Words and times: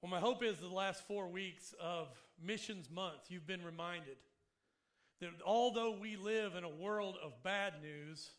Well, 0.00 0.10
my 0.10 0.20
hope 0.20 0.44
is 0.44 0.58
the 0.58 0.68
last 0.68 1.08
four 1.08 1.26
weeks 1.26 1.74
of 1.80 2.06
Missions 2.40 2.88
Month, 2.88 3.30
you've 3.30 3.48
been 3.48 3.64
reminded 3.64 4.16
that 5.20 5.30
although 5.44 5.90
we 5.90 6.14
live 6.14 6.54
in 6.54 6.62
a 6.62 6.68
world 6.68 7.16
of 7.20 7.42
bad 7.42 7.74
news, 7.82 8.30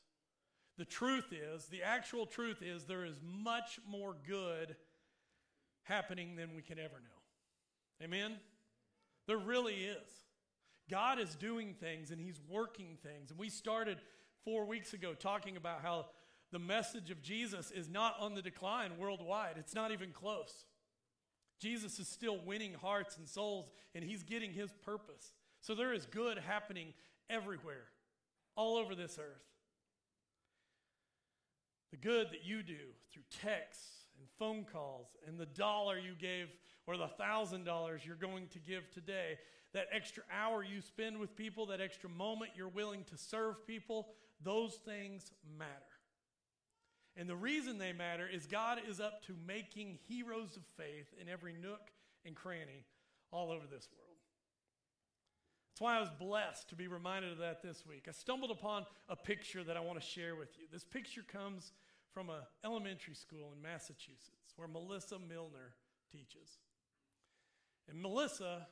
the 0.78 0.86
truth 0.86 1.34
is, 1.34 1.66
the 1.66 1.84
actual 1.84 2.26
truth 2.26 2.62
is, 2.62 2.86
there 2.86 3.04
is 3.04 3.20
much 3.22 3.78
more 3.86 4.16
good 4.26 4.78
happening 5.84 6.38
than 6.38 6.56
we 6.56 6.62
can 6.62 6.80
ever 6.80 6.96
know. 6.96 8.06
Amen? 8.06 8.38
There 9.28 9.38
really 9.38 9.84
is. 9.84 10.08
God 10.90 11.20
is 11.20 11.36
doing 11.36 11.74
things 11.74 12.12
and 12.12 12.22
He's 12.22 12.40
working 12.48 12.98
things. 13.04 13.32
And 13.32 13.38
we 13.38 13.50
started 13.50 13.98
four 14.46 14.64
weeks 14.64 14.94
ago 14.94 15.14
talking 15.14 15.58
about 15.58 15.82
how 15.82 16.06
the 16.54 16.60
message 16.60 17.12
of 17.12 17.22
Jesus 17.22 17.70
is 17.70 17.90
not 17.90 18.16
on 18.18 18.34
the 18.34 18.42
decline 18.42 18.92
worldwide, 18.98 19.56
it's 19.58 19.76
not 19.76 19.92
even 19.92 20.12
close. 20.14 20.64
Jesus 21.60 22.00
is 22.00 22.08
still 22.08 22.40
winning 22.46 22.74
hearts 22.74 23.18
and 23.18 23.28
souls, 23.28 23.72
and 23.94 24.04
He's 24.04 24.24
getting 24.24 24.54
His 24.54 24.72
purpose. 24.84 25.34
So 25.62 25.76
there 25.76 25.94
is 25.94 26.06
good 26.06 26.38
happening 26.38 26.94
everywhere, 27.30 27.86
all 28.56 28.78
over 28.78 28.96
this 28.96 29.20
earth. 29.20 29.44
The 31.92 31.98
good 31.98 32.28
that 32.32 32.46
you 32.46 32.64
do 32.64 32.78
through 33.12 33.24
texts 33.42 34.06
and 34.18 34.28
phone 34.38 34.66
calls 34.72 35.08
and 35.28 35.40
the 35.40 35.46
dollar 35.46 35.98
you 35.98 36.14
gave 36.20 36.48
or 36.86 36.98
the 36.98 37.08
thousand 37.08 37.66
dollars 37.66 38.02
you're 38.06 38.16
going 38.16 38.48
to 38.48 38.60
give 38.60 38.90
today, 38.92 39.38
that 39.74 39.88
extra 39.92 40.24
hour 40.32 40.64
you 40.64 40.82
spend 40.82 41.20
with 41.20 41.36
people, 41.36 41.68
that 41.68 41.82
extra 41.82 42.10
moment 42.10 42.52
you're 42.56 42.68
willing 42.68 43.04
to 43.04 43.18
serve 43.18 43.66
people, 43.68 44.08
those 44.44 44.76
things 44.86 45.32
matter. 45.58 45.70
And 47.16 47.30
the 47.30 47.36
reason 47.36 47.78
they 47.78 47.92
matter 47.92 48.28
is 48.28 48.46
God 48.46 48.80
is 48.88 49.00
up 49.00 49.26
to 49.26 49.36
making 49.46 50.00
heroes 50.08 50.56
of 50.56 50.64
faith 50.78 51.14
in 51.20 51.28
every 51.28 51.54
nook 51.54 51.92
and 52.26 52.36
cranny 52.36 52.86
all 53.32 53.52
over 53.52 53.66
this 53.66 53.88
world. 53.96 54.10
That's 55.80 55.82
why 55.82 55.98
I 55.98 56.02
was 56.02 56.10
blessed 56.20 56.70
to 56.70 56.76
be 56.76 56.88
reminded 56.88 57.32
of 57.32 57.38
that 57.40 57.62
this 57.62 57.86
week. 57.86 58.08
I 58.08 58.12
stumbled 58.12 58.52
upon 58.52 58.86
a 59.08 59.16
picture 59.16 59.64
that 59.64 59.78
I 59.78 59.80
want 59.80 60.00
to 60.00 60.06
share 60.06 60.36
with 60.36 60.58
you. 60.58 60.66
This 60.72 60.84
picture 60.84 61.24
comes 61.26 61.72
from 62.14 62.30
an 62.30 62.42
elementary 62.66 63.16
school 63.16 63.54
in 63.56 63.62
Massachusetts 63.62 64.54
where 64.56 64.68
Melissa 64.68 65.18
Milner 65.20 65.76
teaches. 66.12 66.60
And 67.90 68.02
Melissa, 68.02 68.68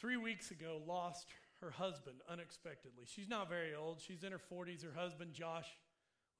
three 0.00 0.16
weeks 0.16 0.50
ago, 0.50 0.80
lost 0.86 1.26
her 1.60 1.70
husband 1.70 2.16
unexpectedly. 2.28 3.04
She's 3.04 3.28
not 3.28 3.48
very 3.48 3.74
old, 3.74 4.00
she's 4.00 4.24
in 4.24 4.32
her 4.32 4.40
40s. 4.40 4.82
Her 4.82 4.98
husband, 4.98 5.34
Josh, 5.34 5.76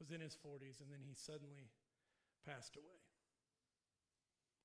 was 0.02 0.10
in 0.10 0.18
his 0.18 0.34
40s, 0.34 0.82
and 0.82 0.90
then 0.90 0.98
he 1.06 1.14
suddenly 1.14 1.70
passed 2.42 2.74
away. 2.74 2.98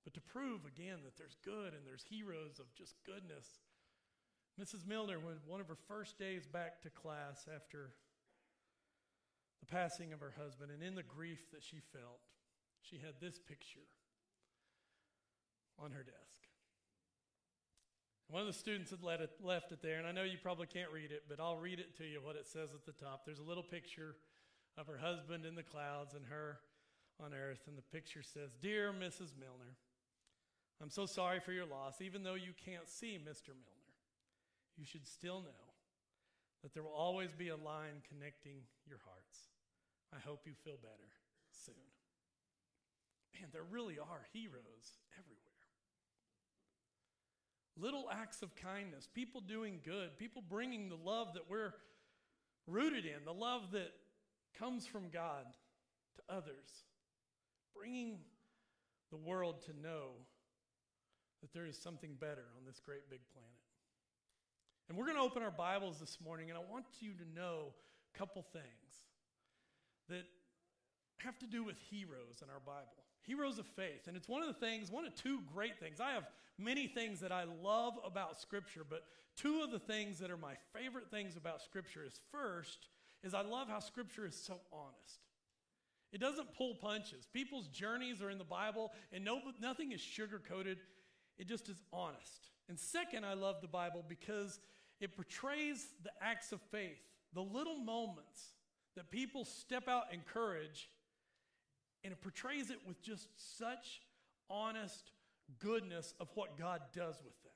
But 0.01 0.15
to 0.15 0.21
prove 0.21 0.65
again 0.65 1.05
that 1.05 1.13
there's 1.13 1.37
good 1.45 1.77
and 1.77 1.85
there's 1.85 2.09
heroes 2.09 2.57
of 2.57 2.73
just 2.73 2.95
goodness, 3.05 3.61
Mrs. 4.57 4.87
Milner, 4.87 5.19
one 5.21 5.61
of 5.61 5.67
her 5.67 5.77
first 5.87 6.17
days 6.17 6.47
back 6.47 6.81
to 6.81 6.89
class 6.89 7.45
after 7.53 7.93
the 9.59 9.67
passing 9.69 10.13
of 10.13 10.19
her 10.19 10.33
husband, 10.41 10.71
and 10.73 10.81
in 10.81 10.95
the 10.95 11.03
grief 11.03 11.51
that 11.51 11.61
she 11.61 11.77
felt, 11.93 12.25
she 12.81 12.97
had 12.97 13.21
this 13.21 13.37
picture 13.37 13.85
on 15.77 15.91
her 15.91 16.01
desk. 16.01 16.41
One 18.29 18.41
of 18.41 18.47
the 18.47 18.53
students 18.53 18.89
had 18.91 19.21
it, 19.21 19.31
left 19.43 19.71
it 19.71 19.83
there, 19.83 19.99
and 19.99 20.07
I 20.07 20.11
know 20.11 20.23
you 20.23 20.37
probably 20.41 20.67
can't 20.67 20.91
read 20.91 21.11
it, 21.11 21.23
but 21.29 21.39
I'll 21.39 21.57
read 21.57 21.79
it 21.79 21.95
to 21.97 22.03
you 22.03 22.19
what 22.23 22.35
it 22.35 22.47
says 22.47 22.73
at 22.73 22.85
the 22.85 22.91
top. 22.91 23.21
There's 23.25 23.39
a 23.39 23.43
little 23.43 23.63
picture 23.63 24.15
of 24.77 24.87
her 24.87 24.97
husband 24.97 25.45
in 25.45 25.55
the 25.55 25.63
clouds 25.63 26.13
and 26.13 26.25
her 26.27 26.59
on 27.23 27.33
earth, 27.33 27.61
and 27.67 27.77
the 27.77 27.81
picture 27.81 28.21
says, 28.21 28.51
Dear 28.61 28.93
Mrs. 28.93 29.33
Milner, 29.39 29.75
I'm 30.81 30.91
so 30.91 31.05
sorry 31.07 31.39
for 31.39 31.51
your 31.51 31.65
loss, 31.65 32.01
even 32.01 32.23
though 32.23 32.35
you 32.35 32.53
can't 32.63 32.87
see 32.87 33.17
Mr. 33.17 33.49
Milner 33.49 33.77
you 34.77 34.85
should 34.85 35.05
still 35.07 35.41
know 35.41 35.65
that 36.61 36.73
there 36.73 36.83
will 36.83 36.93
always 36.93 37.33
be 37.33 37.49
a 37.49 37.55
line 37.55 38.01
connecting 38.07 38.61
your 38.87 38.99
hearts. 39.03 39.49
I 40.13 40.19
hope 40.19 40.41
you 40.45 40.53
feel 40.63 40.77
better 40.81 41.09
soon. 41.65 41.75
Man, 43.33 43.49
there 43.51 43.65
really 43.69 43.99
are 43.99 44.25
heroes 44.31 45.01
everywhere. 45.17 45.43
Little 47.75 48.09
acts 48.11 48.41
of 48.41 48.55
kindness, 48.55 49.07
people 49.13 49.41
doing 49.41 49.79
good, 49.83 50.17
people 50.17 50.41
bringing 50.47 50.89
the 50.89 50.95
love 50.95 51.33
that 51.33 51.49
we're 51.49 51.73
rooted 52.65 53.05
in, 53.05 53.25
the 53.25 53.33
love 53.33 53.71
that 53.71 53.91
comes 54.59 54.85
from 54.85 55.09
God 55.09 55.45
to 56.15 56.35
others, 56.35 56.83
bringing 57.75 58.17
the 59.11 59.17
world 59.17 59.61
to 59.65 59.71
know 59.81 60.11
that 61.41 61.53
there 61.53 61.65
is 61.65 61.77
something 61.77 62.15
better 62.19 62.45
on 62.57 62.65
this 62.65 62.79
great 62.79 63.09
big 63.09 63.21
planet. 63.33 63.51
And 64.89 64.97
we're 64.97 65.05
going 65.05 65.17
to 65.17 65.23
open 65.23 65.43
our 65.43 65.51
Bibles 65.51 65.99
this 65.99 66.17
morning, 66.23 66.49
and 66.49 66.57
I 66.57 66.61
want 66.71 66.85
you 66.99 67.11
to 67.13 67.39
know 67.39 67.73
a 68.15 68.17
couple 68.17 68.41
things 68.41 68.63
that 70.09 70.23
have 71.17 71.37
to 71.39 71.47
do 71.47 71.63
with 71.63 71.75
heroes 71.89 72.41
in 72.41 72.49
our 72.49 72.59
Bible. 72.59 73.03
Heroes 73.23 73.59
of 73.59 73.65
faith. 73.65 74.07
And 74.07 74.15
it's 74.15 74.29
one 74.29 74.41
of 74.41 74.47
the 74.47 74.65
things, 74.65 74.89
one 74.89 75.05
of 75.05 75.13
two 75.15 75.41
great 75.53 75.79
things. 75.79 75.99
I 75.99 76.11
have 76.11 76.23
many 76.57 76.87
things 76.87 77.19
that 77.19 77.31
I 77.31 77.43
love 77.61 77.95
about 78.05 78.39
Scripture, 78.39 78.85
but 78.89 79.03
two 79.35 79.61
of 79.61 79.71
the 79.71 79.79
things 79.79 80.19
that 80.19 80.31
are 80.31 80.37
my 80.37 80.53
favorite 80.73 81.11
things 81.11 81.35
about 81.35 81.61
Scripture 81.61 82.03
is 82.05 82.19
first, 82.31 82.87
is 83.23 83.33
I 83.33 83.41
love 83.41 83.67
how 83.67 83.79
Scripture 83.79 84.25
is 84.25 84.35
so 84.35 84.59
honest. 84.71 85.19
It 86.11 86.21
doesn't 86.21 86.53
pull 86.55 86.75
punches. 86.75 87.27
People's 87.33 87.67
journeys 87.67 88.21
are 88.21 88.29
in 88.29 88.37
the 88.37 88.43
Bible, 88.43 88.91
and 89.11 89.25
no, 89.25 89.41
nothing 89.59 89.91
is 89.91 89.99
sugar 89.99 90.41
coated. 90.47 90.77
It 91.37 91.47
just 91.47 91.69
is 91.69 91.81
honest. 91.91 92.51
And 92.69 92.79
second, 92.79 93.25
I 93.25 93.33
love 93.33 93.57
the 93.61 93.67
Bible 93.67 94.03
because 94.07 94.59
it 94.99 95.15
portrays 95.15 95.85
the 96.03 96.11
acts 96.21 96.51
of 96.51 96.61
faith, 96.71 97.01
the 97.33 97.41
little 97.41 97.77
moments 97.77 98.53
that 98.95 99.11
people 99.11 99.45
step 99.45 99.87
out 99.87 100.05
in 100.11 100.21
courage, 100.21 100.89
and 102.03 102.11
it 102.11 102.21
portrays 102.21 102.69
it 102.71 102.79
with 102.87 103.01
just 103.01 103.27
such 103.57 104.01
honest 104.49 105.11
goodness 105.59 106.13
of 106.19 106.29
what 106.35 106.57
God 106.57 106.81
does 106.95 107.15
with 107.23 107.33
that. 107.43 107.46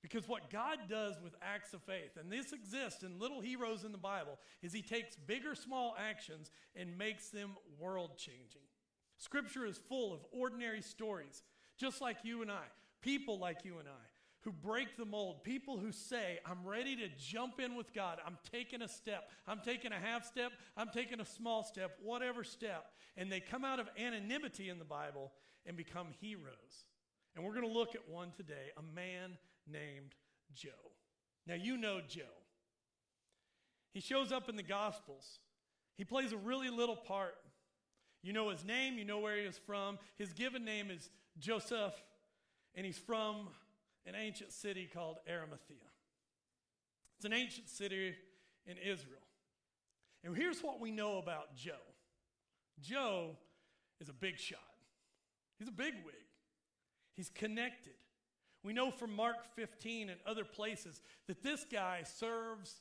Because 0.00 0.28
what 0.28 0.50
God 0.50 0.78
does 0.88 1.16
with 1.22 1.34
acts 1.42 1.74
of 1.74 1.82
faith, 1.82 2.16
and 2.18 2.30
this 2.30 2.52
exists 2.52 3.02
in 3.02 3.18
little 3.18 3.40
heroes 3.40 3.84
in 3.84 3.92
the 3.92 3.98
Bible, 3.98 4.38
is 4.62 4.72
He 4.72 4.82
takes 4.82 5.16
big 5.16 5.44
or 5.44 5.54
small 5.54 5.96
actions 5.98 6.50
and 6.76 6.96
makes 6.96 7.30
them 7.30 7.56
world 7.78 8.16
changing. 8.16 8.62
Scripture 9.18 9.66
is 9.66 9.80
full 9.88 10.12
of 10.12 10.20
ordinary 10.30 10.82
stories, 10.82 11.42
just 11.76 12.00
like 12.00 12.18
you 12.22 12.42
and 12.42 12.50
I, 12.50 12.64
people 13.02 13.38
like 13.38 13.64
you 13.64 13.78
and 13.80 13.88
I, 13.88 14.06
who 14.42 14.52
break 14.52 14.96
the 14.96 15.04
mold, 15.04 15.42
people 15.42 15.78
who 15.78 15.90
say, 15.90 16.38
I'm 16.46 16.64
ready 16.64 16.94
to 16.96 17.08
jump 17.18 17.58
in 17.58 17.74
with 17.74 17.92
God. 17.92 18.18
I'm 18.24 18.38
taking 18.52 18.82
a 18.82 18.88
step. 18.88 19.30
I'm 19.48 19.60
taking 19.64 19.92
a 19.92 19.98
half 19.98 20.24
step. 20.24 20.52
I'm 20.76 20.90
taking 20.94 21.20
a 21.20 21.24
small 21.24 21.64
step, 21.64 21.98
whatever 22.02 22.44
step. 22.44 22.92
And 23.16 23.32
they 23.32 23.40
come 23.40 23.64
out 23.64 23.80
of 23.80 23.88
anonymity 23.98 24.68
in 24.68 24.78
the 24.78 24.84
Bible 24.84 25.32
and 25.66 25.76
become 25.76 26.06
heroes. 26.20 26.86
And 27.34 27.44
we're 27.44 27.52
going 27.54 27.66
to 27.66 27.72
look 27.72 27.94
at 27.96 28.08
one 28.08 28.30
today, 28.36 28.70
a 28.76 28.94
man 28.94 29.36
named 29.70 30.14
Joe. 30.54 30.70
Now, 31.46 31.54
you 31.54 31.76
know 31.76 32.00
Joe. 32.06 32.22
He 33.92 34.00
shows 34.00 34.32
up 34.32 34.48
in 34.48 34.56
the 34.56 34.62
Gospels. 34.62 35.40
He 35.96 36.04
plays 36.04 36.32
a 36.32 36.36
really 36.36 36.70
little 36.70 36.96
part. 36.96 37.34
You 38.22 38.32
know 38.32 38.50
his 38.50 38.64
name, 38.64 38.98
you 38.98 39.04
know 39.04 39.20
where 39.20 39.36
he 39.36 39.42
is 39.42 39.58
from. 39.58 39.98
His 40.16 40.32
given 40.32 40.64
name 40.64 40.90
is 40.90 41.08
Joseph, 41.38 41.94
and 42.74 42.84
he's 42.84 42.98
from 42.98 43.48
an 44.06 44.14
ancient 44.14 44.52
city 44.52 44.88
called 44.92 45.18
Arimathea. 45.28 45.76
It's 47.16 47.24
an 47.24 47.32
ancient 47.32 47.68
city 47.68 48.14
in 48.66 48.76
Israel. 48.78 49.18
And 50.24 50.36
here's 50.36 50.60
what 50.60 50.80
we 50.80 50.90
know 50.90 51.18
about 51.18 51.56
Joe 51.56 51.72
Joe 52.80 53.36
is 54.00 54.08
a 54.08 54.12
big 54.12 54.38
shot, 54.38 54.58
he's 55.58 55.68
a 55.68 55.72
big 55.72 55.94
wig, 56.04 56.14
he's 57.16 57.30
connected. 57.30 57.94
We 58.62 58.72
know 58.72 58.90
from 58.90 59.14
Mark 59.14 59.36
15 59.54 60.10
and 60.10 60.18
other 60.26 60.44
places 60.44 61.00
that 61.26 61.42
this 61.42 61.64
guy 61.70 62.02
serves 62.04 62.80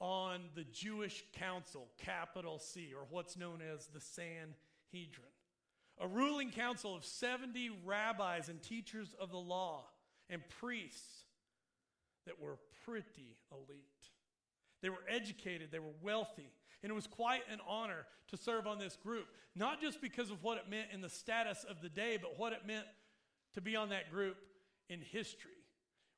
on 0.00 0.40
the 0.54 0.64
Jewish 0.64 1.24
council, 1.32 1.88
capital 1.98 2.58
C, 2.58 2.92
or 2.94 3.06
what's 3.08 3.36
known 3.36 3.60
as 3.62 3.86
the 3.86 4.00
Sanhedrin, 4.00 5.32
a 5.98 6.06
ruling 6.06 6.50
council 6.50 6.94
of 6.94 7.04
70 7.04 7.70
rabbis 7.84 8.48
and 8.48 8.62
teachers 8.62 9.14
of 9.18 9.30
the 9.30 9.38
law 9.38 9.84
and 10.28 10.42
priests 10.60 11.24
that 12.26 12.40
were 12.40 12.58
pretty 12.84 13.36
elite. 13.50 13.78
They 14.82 14.90
were 14.90 15.04
educated, 15.08 15.68
they 15.72 15.78
were 15.78 15.94
wealthy, 16.02 16.50
and 16.82 16.90
it 16.90 16.94
was 16.94 17.06
quite 17.06 17.42
an 17.50 17.60
honor 17.66 18.06
to 18.28 18.36
serve 18.36 18.66
on 18.66 18.78
this 18.78 18.96
group, 18.96 19.26
not 19.54 19.80
just 19.80 20.02
because 20.02 20.30
of 20.30 20.42
what 20.42 20.58
it 20.58 20.68
meant 20.68 20.88
in 20.92 21.00
the 21.00 21.08
status 21.08 21.64
of 21.64 21.80
the 21.80 21.88
day, 21.88 22.18
but 22.20 22.38
what 22.38 22.52
it 22.52 22.66
meant 22.66 22.84
to 23.54 23.62
be 23.62 23.76
on 23.76 23.90
that 23.90 24.10
group 24.10 24.36
in 24.88 25.00
history. 25.00 25.50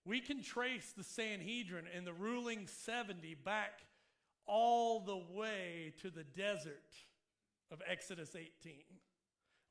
We 0.04 0.20
can 0.20 0.42
trace 0.42 0.92
the 0.96 1.04
Sanhedrin 1.04 1.86
and 1.94 2.06
the 2.06 2.12
ruling 2.12 2.66
70 2.66 3.36
back 3.44 3.80
all 4.46 5.00
the 5.00 5.22
way 5.34 5.92
to 6.00 6.10
the 6.10 6.24
desert 6.24 6.94
of 7.72 7.82
Exodus 7.88 8.36
18. 8.36 8.74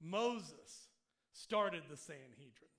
Moses 0.01 0.89
started 1.31 1.83
the 1.89 1.97
Sanhedrin. 1.97 2.69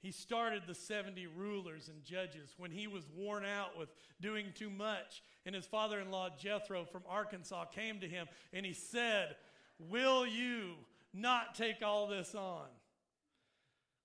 He 0.00 0.12
started 0.12 0.62
the 0.66 0.74
70 0.74 1.26
rulers 1.26 1.88
and 1.88 2.04
judges 2.04 2.54
when 2.56 2.70
he 2.70 2.86
was 2.86 3.04
worn 3.16 3.44
out 3.44 3.76
with 3.76 3.88
doing 4.20 4.46
too 4.54 4.70
much. 4.70 5.22
And 5.44 5.54
his 5.54 5.66
father 5.66 6.00
in 6.00 6.10
law, 6.10 6.28
Jethro 6.36 6.84
from 6.84 7.02
Arkansas, 7.08 7.64
came 7.66 7.98
to 8.00 8.08
him 8.08 8.28
and 8.52 8.64
he 8.64 8.74
said, 8.74 9.36
Will 9.78 10.26
you 10.26 10.74
not 11.12 11.54
take 11.54 11.82
all 11.82 12.06
this 12.06 12.34
on? 12.34 12.66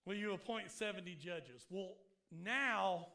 Will 0.05 0.15
you 0.15 0.33
appoint 0.33 0.71
70 0.71 1.15
judges? 1.15 1.65
Well, 1.69 1.93
now, 2.31 3.07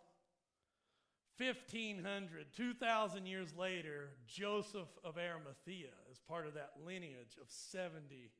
1500, 1.39 2.47
2,000 2.57 3.27
years 3.27 3.55
later, 3.57 4.11
Joseph 4.27 4.89
of 5.05 5.19
Arimathea 5.19 5.93
is 6.11 6.19
part 6.27 6.47
of 6.47 6.55
that 6.55 6.73
lineage 6.85 7.37
of 7.41 7.49
70 7.49 8.31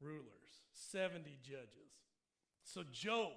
rulers, 0.00 0.62
70 0.72 1.38
judges. 1.42 1.92
So, 2.64 2.82
Joe, 2.90 3.32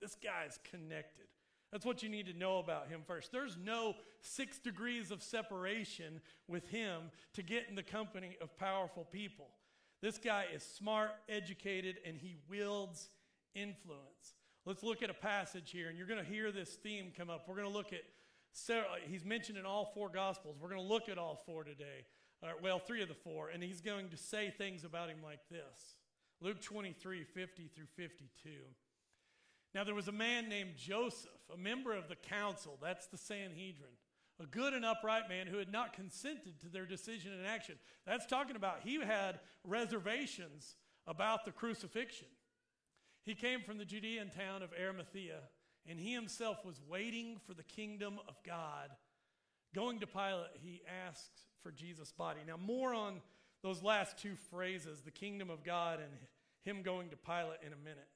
this 0.00 0.16
guy's 0.16 0.58
connected. 0.70 1.26
That's 1.70 1.86
what 1.86 2.02
you 2.02 2.08
need 2.08 2.26
to 2.26 2.32
know 2.32 2.58
about 2.58 2.88
him 2.88 3.02
first. 3.06 3.30
There's 3.30 3.56
no 3.62 3.94
six 4.22 4.58
degrees 4.58 5.10
of 5.10 5.22
separation 5.22 6.20
with 6.48 6.68
him 6.68 7.10
to 7.34 7.42
get 7.42 7.66
in 7.68 7.76
the 7.76 7.82
company 7.82 8.36
of 8.40 8.56
powerful 8.58 9.04
people. 9.04 9.48
This 10.02 10.18
guy 10.18 10.46
is 10.52 10.64
smart, 10.64 11.10
educated, 11.28 11.96
and 12.04 12.16
he 12.16 12.36
wields 12.48 13.10
influence. 13.54 14.34
Let's 14.66 14.82
look 14.82 15.02
at 15.02 15.10
a 15.10 15.14
passage 15.14 15.70
here, 15.70 15.88
and 15.88 15.96
you're 15.96 16.06
going 16.06 16.22
to 16.22 16.30
hear 16.30 16.52
this 16.52 16.74
theme 16.74 17.12
come 17.16 17.30
up. 17.30 17.44
We're 17.48 17.56
going 17.56 17.66
to 17.66 17.72
look 17.72 17.92
at, 17.92 18.02
several, 18.52 18.90
he's 19.08 19.24
mentioned 19.24 19.58
in 19.58 19.64
all 19.64 19.90
four 19.94 20.08
Gospels. 20.08 20.56
We're 20.60 20.68
going 20.68 20.80
to 20.80 20.86
look 20.86 21.08
at 21.08 21.18
all 21.18 21.42
four 21.46 21.64
today. 21.64 22.04
Uh, 22.42 22.48
well, 22.62 22.78
three 22.78 23.02
of 23.02 23.08
the 23.08 23.14
four, 23.14 23.48
and 23.48 23.62
he's 23.62 23.80
going 23.80 24.08
to 24.10 24.16
say 24.16 24.52
things 24.56 24.84
about 24.84 25.08
him 25.08 25.18
like 25.22 25.40
this 25.50 25.94
Luke 26.40 26.62
23 26.62 27.24
50 27.24 27.70
through 27.74 27.86
52. 27.96 28.50
Now, 29.74 29.84
there 29.84 29.94
was 29.94 30.08
a 30.08 30.12
man 30.12 30.48
named 30.48 30.70
Joseph, 30.76 31.30
a 31.52 31.56
member 31.56 31.94
of 31.94 32.08
the 32.08 32.16
council, 32.16 32.78
that's 32.82 33.06
the 33.06 33.18
Sanhedrin, 33.18 33.92
a 34.40 34.46
good 34.46 34.72
and 34.72 34.84
upright 34.84 35.28
man 35.28 35.46
who 35.46 35.58
had 35.58 35.70
not 35.70 35.92
consented 35.92 36.60
to 36.60 36.68
their 36.68 36.86
decision 36.86 37.32
and 37.32 37.46
action. 37.46 37.76
That's 38.06 38.26
talking 38.26 38.56
about 38.56 38.80
he 38.82 39.00
had 39.00 39.38
reservations 39.64 40.76
about 41.06 41.44
the 41.44 41.52
crucifixion. 41.52 42.28
He 43.30 43.36
came 43.36 43.60
from 43.60 43.78
the 43.78 43.84
Judean 43.84 44.28
town 44.28 44.60
of 44.60 44.70
Arimathea, 44.72 45.38
and 45.88 46.00
he 46.00 46.12
himself 46.12 46.64
was 46.64 46.80
waiting 46.88 47.36
for 47.46 47.54
the 47.54 47.62
kingdom 47.62 48.18
of 48.26 48.34
God. 48.44 48.90
Going 49.72 50.00
to 50.00 50.06
Pilate, 50.08 50.50
he 50.60 50.82
asked 51.06 51.42
for 51.62 51.70
Jesus' 51.70 52.10
body. 52.10 52.40
Now, 52.44 52.56
more 52.56 52.92
on 52.92 53.20
those 53.62 53.84
last 53.84 54.18
two 54.18 54.34
phrases, 54.50 55.02
the 55.02 55.12
kingdom 55.12 55.48
of 55.48 55.62
God 55.62 56.00
and 56.00 56.10
him 56.64 56.82
going 56.82 57.10
to 57.10 57.16
Pilate, 57.16 57.60
in 57.64 57.72
a 57.72 57.76
minute. 57.76 58.08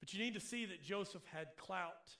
But 0.00 0.12
you 0.12 0.18
need 0.18 0.34
to 0.34 0.40
see 0.40 0.66
that 0.66 0.82
Joseph 0.82 1.22
had 1.32 1.46
clout. 1.56 2.10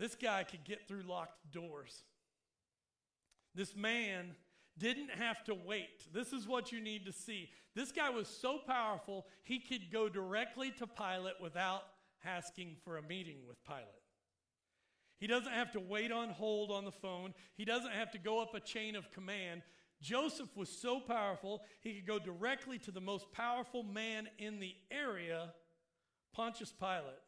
This 0.00 0.16
guy 0.16 0.42
could 0.42 0.64
get 0.64 0.88
through 0.88 1.02
locked 1.02 1.48
doors. 1.52 2.02
This 3.54 3.76
man 3.76 4.34
didn't 4.80 5.10
have 5.10 5.44
to 5.44 5.54
wait. 5.54 6.12
This 6.12 6.32
is 6.32 6.48
what 6.48 6.72
you 6.72 6.80
need 6.80 7.06
to 7.06 7.12
see. 7.12 7.50
This 7.76 7.92
guy 7.92 8.10
was 8.10 8.26
so 8.26 8.58
powerful, 8.66 9.26
he 9.44 9.60
could 9.60 9.92
go 9.92 10.08
directly 10.08 10.72
to 10.78 10.86
Pilate 10.86 11.40
without 11.40 11.82
asking 12.24 12.76
for 12.84 12.96
a 12.96 13.02
meeting 13.02 13.36
with 13.46 13.62
Pilate. 13.64 13.84
He 15.18 15.26
doesn't 15.26 15.52
have 15.52 15.70
to 15.72 15.80
wait 15.80 16.10
on 16.10 16.30
hold 16.30 16.70
on 16.70 16.84
the 16.84 16.90
phone, 16.90 17.34
he 17.56 17.64
doesn't 17.64 17.92
have 17.92 18.10
to 18.12 18.18
go 18.18 18.42
up 18.42 18.54
a 18.54 18.60
chain 18.60 18.96
of 18.96 19.10
command. 19.12 19.62
Joseph 20.00 20.56
was 20.56 20.70
so 20.70 20.98
powerful, 20.98 21.60
he 21.82 21.92
could 21.92 22.06
go 22.06 22.18
directly 22.18 22.78
to 22.78 22.90
the 22.90 23.02
most 23.02 23.30
powerful 23.32 23.82
man 23.82 24.28
in 24.38 24.58
the 24.58 24.74
area, 24.90 25.52
Pontius 26.32 26.72
Pilate 26.72 27.20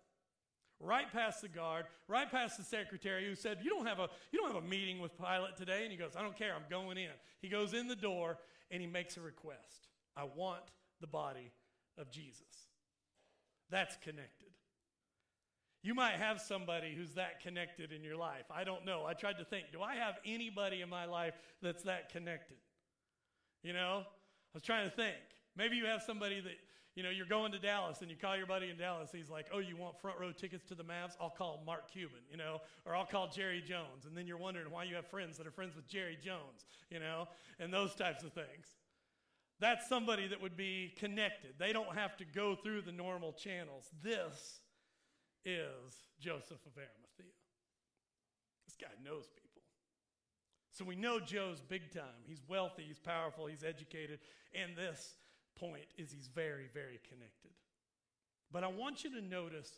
right 0.82 1.10
past 1.10 1.40
the 1.40 1.48
guard, 1.48 1.86
right 2.08 2.30
past 2.30 2.58
the 2.58 2.64
secretary 2.64 3.24
who 3.24 3.34
said, 3.34 3.58
"You 3.62 3.70
don't 3.70 3.86
have 3.86 4.00
a 4.00 4.10
you 4.30 4.38
don't 4.38 4.52
have 4.52 4.62
a 4.62 4.66
meeting 4.66 5.00
with 5.00 5.16
Pilate 5.16 5.56
today." 5.56 5.82
And 5.84 5.92
he 5.92 5.96
goes, 5.96 6.16
"I 6.16 6.22
don't 6.22 6.36
care. 6.36 6.54
I'm 6.54 6.68
going 6.68 6.98
in." 6.98 7.12
He 7.40 7.48
goes 7.48 7.72
in 7.72 7.88
the 7.88 7.96
door 7.96 8.38
and 8.70 8.80
he 8.80 8.86
makes 8.86 9.16
a 9.16 9.20
request. 9.20 9.88
I 10.16 10.24
want 10.24 10.64
the 11.00 11.06
body 11.06 11.52
of 11.96 12.10
Jesus. 12.10 12.68
That's 13.70 13.96
connected. 13.96 14.48
You 15.82 15.94
might 15.94 16.14
have 16.14 16.40
somebody 16.40 16.94
who's 16.94 17.14
that 17.14 17.40
connected 17.40 17.90
in 17.90 18.04
your 18.04 18.16
life. 18.16 18.44
I 18.50 18.62
don't 18.62 18.84
know. 18.84 19.04
I 19.04 19.14
tried 19.14 19.38
to 19.38 19.44
think, 19.44 19.72
do 19.72 19.82
I 19.82 19.96
have 19.96 20.14
anybody 20.24 20.80
in 20.80 20.88
my 20.88 21.06
life 21.06 21.34
that's 21.60 21.82
that 21.84 22.10
connected? 22.10 22.58
You 23.64 23.72
know? 23.72 24.04
I 24.06 24.54
was 24.54 24.62
trying 24.62 24.88
to 24.88 24.94
think. 24.94 25.16
Maybe 25.56 25.76
you 25.76 25.86
have 25.86 26.02
somebody 26.02 26.40
that 26.40 26.56
you 26.94 27.02
know, 27.02 27.10
you're 27.10 27.26
going 27.26 27.52
to 27.52 27.58
Dallas 27.58 28.02
and 28.02 28.10
you 28.10 28.16
call 28.16 28.36
your 28.36 28.46
buddy 28.46 28.68
in 28.68 28.76
Dallas. 28.76 29.10
He's 29.12 29.30
like, 29.30 29.46
oh, 29.52 29.60
you 29.60 29.76
want 29.76 29.98
front 30.00 30.20
row 30.20 30.30
tickets 30.30 30.64
to 30.68 30.74
the 30.74 30.84
Mavs? 30.84 31.12
I'll 31.20 31.30
call 31.30 31.62
Mark 31.64 31.90
Cuban, 31.90 32.20
you 32.30 32.36
know, 32.36 32.60
or 32.84 32.94
I'll 32.94 33.06
call 33.06 33.28
Jerry 33.28 33.62
Jones. 33.66 34.04
And 34.06 34.16
then 34.16 34.26
you're 34.26 34.36
wondering 34.36 34.70
why 34.70 34.84
you 34.84 34.94
have 34.96 35.06
friends 35.06 35.38
that 35.38 35.46
are 35.46 35.50
friends 35.50 35.74
with 35.74 35.88
Jerry 35.88 36.18
Jones, 36.22 36.66
you 36.90 37.00
know, 37.00 37.28
and 37.58 37.72
those 37.72 37.94
types 37.94 38.22
of 38.24 38.32
things. 38.32 38.76
That's 39.58 39.88
somebody 39.88 40.26
that 40.28 40.42
would 40.42 40.56
be 40.56 40.92
connected. 40.98 41.52
They 41.58 41.72
don't 41.72 41.94
have 41.96 42.16
to 42.18 42.24
go 42.24 42.56
through 42.56 42.82
the 42.82 42.92
normal 42.92 43.32
channels. 43.32 43.90
This 44.02 44.60
is 45.44 45.94
Joseph 46.20 46.60
of 46.66 46.76
Arimathea. 46.76 47.32
This 48.66 48.76
guy 48.80 48.92
knows 49.02 49.28
people. 49.34 49.62
So 50.72 50.84
we 50.84 50.96
know 50.96 51.20
Joe's 51.20 51.60
big 51.60 51.92
time. 51.92 52.24
He's 52.26 52.42
wealthy, 52.48 52.84
he's 52.86 52.98
powerful, 52.98 53.46
he's 53.46 53.62
educated, 53.62 54.20
and 54.54 54.76
this 54.76 55.16
point 55.58 55.86
is 55.96 56.12
he's 56.12 56.28
very, 56.28 56.68
very 56.72 57.00
connected. 57.08 57.52
But 58.50 58.64
I 58.64 58.68
want 58.68 59.04
you 59.04 59.10
to 59.14 59.20
notice, 59.20 59.70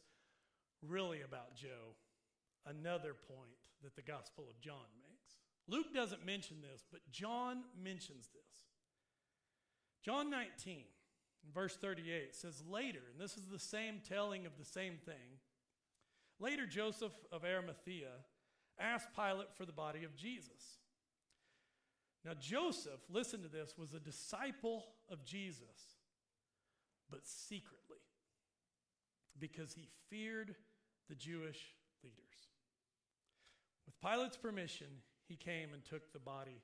really, 0.82 1.23
about 1.23 1.55
Joe, 1.55 1.94
another 2.67 3.15
point 3.15 3.56
that 3.82 3.94
the 3.94 4.03
Gospel 4.03 4.44
of 4.49 4.61
John 4.61 4.87
makes. 4.99 5.37
Luke 5.69 5.94
doesn't 5.94 6.26
mention 6.26 6.56
this, 6.61 6.85
but 6.91 7.00
John 7.11 7.62
mentions 7.82 8.29
this. 8.29 8.44
John 10.03 10.31
19, 10.31 10.85
verse 11.55 11.77
38 11.77 12.35
says, 12.35 12.62
Later, 12.69 13.00
and 13.12 13.20
this 13.20 13.37
is 13.37 13.47
the 13.47 13.59
same 13.59 14.00
telling 14.06 14.44
of 14.44 14.53
the 14.59 14.65
same 14.65 14.99
thing, 15.05 15.38
later 16.38 16.67
Joseph 16.67 17.12
of 17.32 17.44
Arimathea 17.44 18.11
asked 18.79 19.15
Pilate 19.15 19.55
for 19.56 19.65
the 19.65 19.73
body 19.73 20.05
of 20.05 20.17
Jesus. 20.17 20.79
Now, 22.25 22.32
Joseph, 22.41 23.00
listen 23.11 23.43
to 23.43 23.49
this, 23.49 23.75
was 23.79 23.93
a 23.93 24.00
disciple 24.00 24.87
of 25.11 25.25
Jesus, 25.25 25.99
but 27.11 27.21
secretly, 27.26 27.99
because 29.38 29.75
he 29.75 29.88
feared 30.09 30.55
the 31.08 31.15
Jewish 31.15 31.75
leaders. 32.03 32.19
With 33.84 34.01
Pilate's 34.01 34.39
permission, 34.39 34.87
he 35.29 35.37
came 35.37 35.75
and 35.75 35.84
took 35.84 36.13
the 36.13 36.19
body 36.19 36.63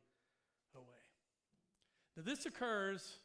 away. 0.74 0.84
Now, 2.16 2.22
this 2.24 2.46
occurs 2.46 3.18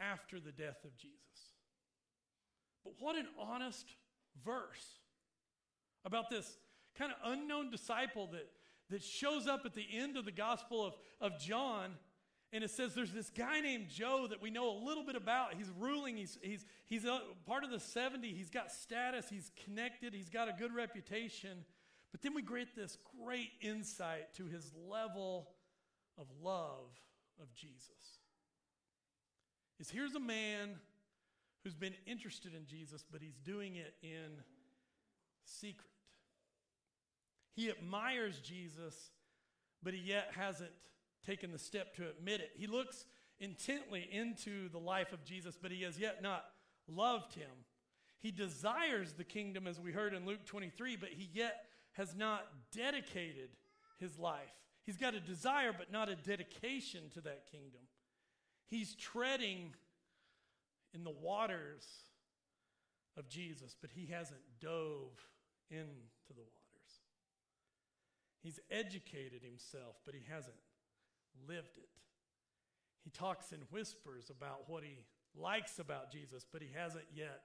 after 0.00 0.40
the 0.40 0.52
death 0.52 0.84
of 0.84 0.96
Jesus. 0.96 1.18
But 2.84 2.94
what 3.00 3.16
an 3.16 3.26
honest 3.38 3.86
verse 4.42 5.00
about 6.04 6.30
this 6.30 6.56
kind 6.96 7.12
of 7.12 7.32
unknown 7.32 7.70
disciple 7.70 8.28
that 8.32 8.48
that 8.90 9.02
shows 9.02 9.46
up 9.46 9.62
at 9.64 9.74
the 9.74 9.86
end 9.92 10.16
of 10.16 10.24
the 10.24 10.32
Gospel 10.32 10.84
of, 10.84 10.94
of 11.20 11.38
John. 11.38 11.94
And 12.52 12.62
it 12.62 12.70
says 12.70 12.94
there's 12.94 13.12
this 13.12 13.30
guy 13.30 13.60
named 13.60 13.88
Joe 13.88 14.26
that 14.30 14.40
we 14.40 14.50
know 14.50 14.70
a 14.70 14.78
little 14.84 15.04
bit 15.04 15.16
about. 15.16 15.54
He's 15.54 15.70
ruling, 15.78 16.16
he's, 16.16 16.38
he's, 16.42 16.64
he's 16.86 17.04
a, 17.04 17.20
part 17.46 17.64
of 17.64 17.70
the 17.70 17.80
70. 17.80 18.28
He's 18.28 18.50
got 18.50 18.70
status, 18.70 19.26
he's 19.28 19.50
connected, 19.64 20.14
he's 20.14 20.28
got 20.28 20.48
a 20.48 20.52
good 20.52 20.74
reputation. 20.74 21.64
But 22.12 22.22
then 22.22 22.34
we 22.34 22.42
get 22.42 22.74
this 22.76 22.96
great 23.24 23.50
insight 23.60 24.32
to 24.34 24.46
his 24.46 24.72
level 24.88 25.48
of 26.16 26.26
love 26.42 26.88
of 27.40 27.52
Jesus. 27.52 28.20
Is 29.78 29.90
here's 29.90 30.14
a 30.14 30.20
man 30.20 30.76
who's 31.62 31.74
been 31.74 31.94
interested 32.06 32.54
in 32.54 32.64
Jesus, 32.64 33.04
but 33.10 33.20
he's 33.20 33.36
doing 33.44 33.76
it 33.76 33.94
in 34.02 34.40
secret. 35.44 35.90
He 37.56 37.70
admires 37.70 38.38
Jesus, 38.40 38.94
but 39.82 39.94
he 39.94 40.00
yet 40.00 40.30
hasn't 40.36 40.70
taken 41.26 41.50
the 41.50 41.58
step 41.58 41.96
to 41.96 42.08
admit 42.08 42.40
it. 42.40 42.50
He 42.54 42.66
looks 42.66 43.06
intently 43.40 44.06
into 44.12 44.68
the 44.68 44.78
life 44.78 45.12
of 45.12 45.24
Jesus, 45.24 45.58
but 45.60 45.72
he 45.72 45.82
has 45.82 45.98
yet 45.98 46.22
not 46.22 46.44
loved 46.86 47.34
him. 47.34 47.50
He 48.20 48.30
desires 48.30 49.14
the 49.14 49.24
kingdom, 49.24 49.66
as 49.66 49.80
we 49.80 49.90
heard 49.90 50.12
in 50.12 50.26
Luke 50.26 50.44
23, 50.44 50.96
but 50.96 51.08
he 51.08 51.30
yet 51.32 51.64
has 51.92 52.14
not 52.14 52.46
dedicated 52.74 53.48
his 53.98 54.18
life. 54.18 54.52
He's 54.84 54.98
got 54.98 55.14
a 55.14 55.20
desire, 55.20 55.72
but 55.76 55.90
not 55.90 56.10
a 56.10 56.14
dedication 56.14 57.10
to 57.14 57.22
that 57.22 57.50
kingdom. 57.50 57.80
He's 58.68 58.94
treading 58.94 59.74
in 60.94 61.04
the 61.04 61.10
waters 61.10 61.86
of 63.16 63.28
Jesus, 63.28 63.74
but 63.80 63.90
he 63.94 64.06
hasn't 64.06 64.40
dove 64.60 65.18
into 65.70 66.34
the 66.34 66.42
water. 66.42 66.65
He's 68.46 68.60
educated 68.70 69.42
himself, 69.42 69.96
but 70.04 70.14
he 70.14 70.20
hasn't 70.32 70.54
lived 71.48 71.78
it. 71.78 71.88
He 73.02 73.10
talks 73.10 73.50
in 73.50 73.58
whispers 73.72 74.30
about 74.30 74.70
what 74.70 74.84
he 74.84 75.00
likes 75.34 75.80
about 75.80 76.12
Jesus, 76.12 76.46
but 76.52 76.62
he 76.62 76.68
hasn't 76.72 77.06
yet 77.12 77.40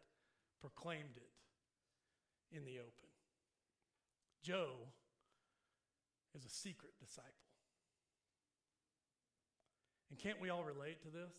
proclaimed 0.61 1.17
it 1.17 2.55
in 2.55 2.65
the 2.65 2.77
open. 2.77 3.09
Joe 4.43 4.73
is 6.35 6.45
a 6.45 6.49
secret 6.49 6.91
disciple. 6.99 7.31
And 10.11 10.19
can't 10.19 10.39
we 10.39 10.51
all 10.51 10.63
relate 10.63 11.01
to 11.01 11.09
this? 11.09 11.33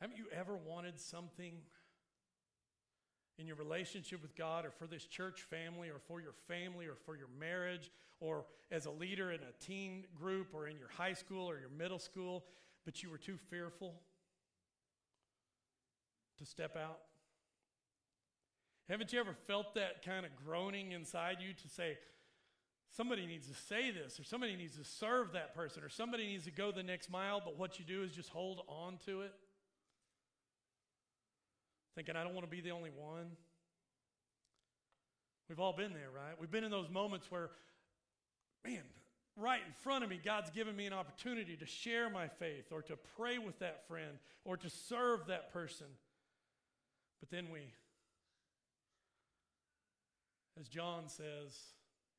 Haven't 0.00 0.18
you 0.18 0.26
ever 0.36 0.56
wanted 0.56 0.98
something 0.98 1.58
in 3.38 3.46
your 3.46 3.56
relationship 3.56 4.20
with 4.22 4.36
God 4.36 4.66
or 4.66 4.70
for 4.70 4.86
this 4.86 5.04
church 5.04 5.42
family 5.42 5.88
or 5.88 5.98
for 6.06 6.20
your 6.20 6.34
family 6.46 6.86
or 6.86 6.94
for 7.06 7.16
your 7.16 7.28
marriage 7.38 7.90
or 8.20 8.44
as 8.70 8.86
a 8.86 8.90
leader 8.90 9.32
in 9.32 9.40
a 9.40 9.64
teen 9.64 10.04
group 10.18 10.48
or 10.52 10.66
in 10.66 10.78
your 10.78 10.88
high 10.88 11.14
school 11.14 11.48
or 11.48 11.58
your 11.58 11.70
middle 11.70 11.98
school, 11.98 12.44
but 12.84 13.02
you 13.02 13.10
were 13.10 13.18
too 13.18 13.38
fearful 13.48 13.94
to 16.38 16.44
step 16.44 16.76
out? 16.76 16.98
Haven't 18.88 19.12
you 19.12 19.20
ever 19.20 19.34
felt 19.46 19.74
that 19.74 20.04
kind 20.04 20.26
of 20.26 20.32
groaning 20.44 20.92
inside 20.92 21.36
you 21.40 21.54
to 21.54 21.68
say, 21.68 21.96
somebody 22.90 23.24
needs 23.24 23.46
to 23.46 23.54
say 23.54 23.92
this, 23.92 24.18
or 24.18 24.24
somebody 24.24 24.56
needs 24.56 24.76
to 24.76 24.84
serve 24.84 25.32
that 25.32 25.54
person, 25.54 25.84
or 25.84 25.88
somebody 25.88 26.26
needs 26.26 26.44
to 26.44 26.50
go 26.50 26.72
the 26.72 26.82
next 26.82 27.08
mile, 27.08 27.40
but 27.42 27.56
what 27.56 27.78
you 27.78 27.84
do 27.84 28.02
is 28.02 28.10
just 28.10 28.30
hold 28.30 28.62
on 28.68 28.98
to 29.06 29.20
it? 29.22 29.32
Thinking, 31.94 32.16
I 32.16 32.24
don't 32.24 32.34
want 32.34 32.46
to 32.46 32.50
be 32.50 32.60
the 32.60 32.70
only 32.70 32.90
one. 32.90 33.26
We've 35.48 35.60
all 35.60 35.72
been 35.72 35.92
there, 35.92 36.10
right? 36.14 36.34
We've 36.40 36.50
been 36.50 36.64
in 36.64 36.70
those 36.70 36.88
moments 36.88 37.30
where, 37.30 37.50
man, 38.64 38.82
right 39.36 39.60
in 39.66 39.72
front 39.82 40.04
of 40.04 40.10
me, 40.10 40.20
God's 40.22 40.50
given 40.50 40.76
me 40.76 40.86
an 40.86 40.92
opportunity 40.92 41.56
to 41.56 41.66
share 41.66 42.08
my 42.08 42.28
faith 42.28 42.66
or 42.70 42.82
to 42.82 42.96
pray 43.16 43.38
with 43.38 43.58
that 43.58 43.86
friend 43.88 44.18
or 44.44 44.56
to 44.56 44.70
serve 44.70 45.26
that 45.26 45.52
person. 45.52 45.86
But 47.18 47.30
then 47.30 47.48
we, 47.52 47.60
as 50.58 50.68
John 50.68 51.08
says, 51.08 51.58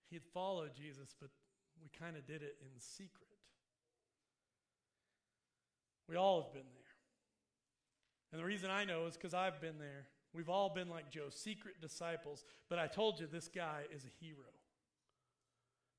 he 0.10 0.16
had 0.16 0.25
followed 0.34 0.72
Jesus, 0.75 1.16
but 1.20 1.30
we 1.82 1.90
kind 1.98 2.18
of 2.18 2.25
did 2.25 2.42
it 2.42 2.58
in 2.62 2.80
secret. 2.80 3.28
We 6.10 6.18
all 6.18 6.44
have 6.44 6.54
been 6.54 6.68
there. 6.74 6.80
And 8.31 8.39
the 8.39 8.45
reason 8.45 8.69
I 8.69 8.85
know 8.85 9.05
is 9.07 9.15
because 9.15 9.33
I've 9.33 9.59
been 9.59 9.77
there. 9.77 10.07
We've 10.33 10.50
all 10.50 10.69
been 10.69 10.89
like 10.89 11.09
Joe, 11.09 11.29
secret 11.29 11.81
disciples. 11.81 12.45
But 12.69 12.79
I 12.79 12.88
told 12.88 13.19
you, 13.19 13.27
this 13.27 13.50
guy 13.50 13.81
is 13.93 14.05
a 14.05 14.25
hero. 14.25 14.47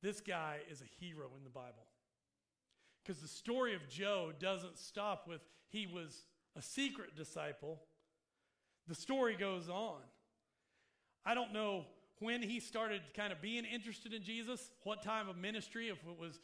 This 0.02 0.20
guy 0.20 0.58
is 0.70 0.80
a 0.80 1.04
hero 1.04 1.26
in 1.36 1.44
the 1.44 1.50
Bible. 1.50 1.86
Because 3.02 3.20
the 3.20 3.28
story 3.28 3.74
of 3.74 3.88
Joe 3.88 4.32
doesn't 4.38 4.78
stop 4.78 5.28
with 5.28 5.40
he 5.68 5.86
was 5.86 6.26
a 6.56 6.62
secret 6.62 7.16
disciple. 7.16 7.80
The 8.88 8.94
story 8.94 9.36
goes 9.36 9.68
on. 9.68 10.00
I 11.24 11.34
don't 11.34 11.52
know 11.52 11.86
when 12.22 12.42
he 12.42 12.60
started 12.60 13.02
kind 13.14 13.32
of 13.32 13.42
being 13.42 13.64
interested 13.64 14.12
in 14.12 14.22
Jesus, 14.22 14.70
what 14.84 15.02
time 15.02 15.28
of 15.28 15.36
ministry, 15.36 15.88
if 15.88 15.98
it 15.98 16.18
was 16.18 16.40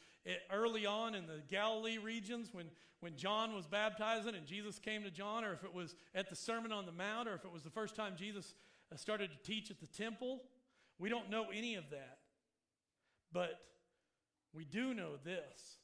early 0.52 0.84
on 0.84 1.14
in 1.14 1.26
the 1.26 1.40
Galilee 1.48 1.98
regions 1.98 2.48
when, 2.52 2.66
when 3.00 3.16
John 3.16 3.54
was 3.54 3.66
baptizing 3.66 4.34
and 4.34 4.46
Jesus 4.46 4.78
came 4.78 5.02
to 5.04 5.10
John, 5.10 5.44
or 5.44 5.52
if 5.52 5.64
it 5.64 5.72
was 5.72 5.94
at 6.14 6.28
the 6.28 6.36
Sermon 6.36 6.72
on 6.72 6.86
the 6.86 6.92
Mount, 6.92 7.28
or 7.28 7.34
if 7.34 7.44
it 7.44 7.52
was 7.52 7.62
the 7.62 7.70
first 7.70 7.94
time 7.94 8.14
Jesus 8.16 8.54
uh, 8.92 8.96
started 8.96 9.30
to 9.30 9.38
teach 9.50 9.70
at 9.70 9.80
the 9.80 9.86
temple. 9.86 10.42
We 10.98 11.08
don't 11.08 11.30
know 11.30 11.46
any 11.52 11.76
of 11.76 11.90
that. 11.90 12.18
But 13.32 13.60
we 14.52 14.64
do 14.64 14.94
know 14.94 15.16
this 15.24 15.78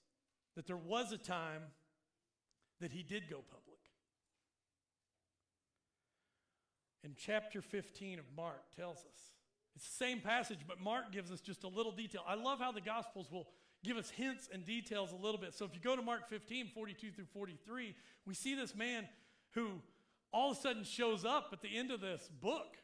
that 0.56 0.66
there 0.68 0.76
was 0.76 1.10
a 1.10 1.18
time 1.18 1.62
that 2.80 2.92
he 2.92 3.02
did 3.02 3.28
go 3.28 3.36
public. 3.36 3.80
And 7.02 7.16
chapter 7.16 7.60
15 7.60 8.20
of 8.20 8.24
Mark 8.36 8.62
tells 8.76 8.98
us 8.98 9.33
it's 9.76 9.88
the 9.88 10.04
same 10.04 10.20
passage, 10.20 10.60
but 10.66 10.80
Mark 10.80 11.12
gives 11.12 11.32
us 11.32 11.40
just 11.40 11.64
a 11.64 11.68
little 11.68 11.92
detail. 11.92 12.22
I 12.26 12.34
love 12.34 12.60
how 12.60 12.72
the 12.72 12.80
Gospels 12.80 13.30
will 13.30 13.48
give 13.82 13.96
us 13.96 14.10
hints 14.10 14.48
and 14.52 14.64
details 14.64 15.12
a 15.12 15.16
little 15.16 15.38
bit. 15.38 15.54
So 15.54 15.64
if 15.64 15.74
you 15.74 15.80
go 15.80 15.96
to 15.96 16.02
Mark 16.02 16.28
15, 16.28 16.68
42 16.74 17.10
through 17.10 17.26
43, 17.32 17.94
we 18.26 18.34
see 18.34 18.54
this 18.54 18.74
man 18.74 19.08
who 19.52 19.82
all 20.32 20.52
of 20.52 20.56
a 20.56 20.60
sudden 20.60 20.84
shows 20.84 21.24
up 21.24 21.50
at 21.52 21.60
the 21.60 21.76
end 21.76 21.90
of 21.90 22.00
this 22.00 22.28
book 22.40 22.76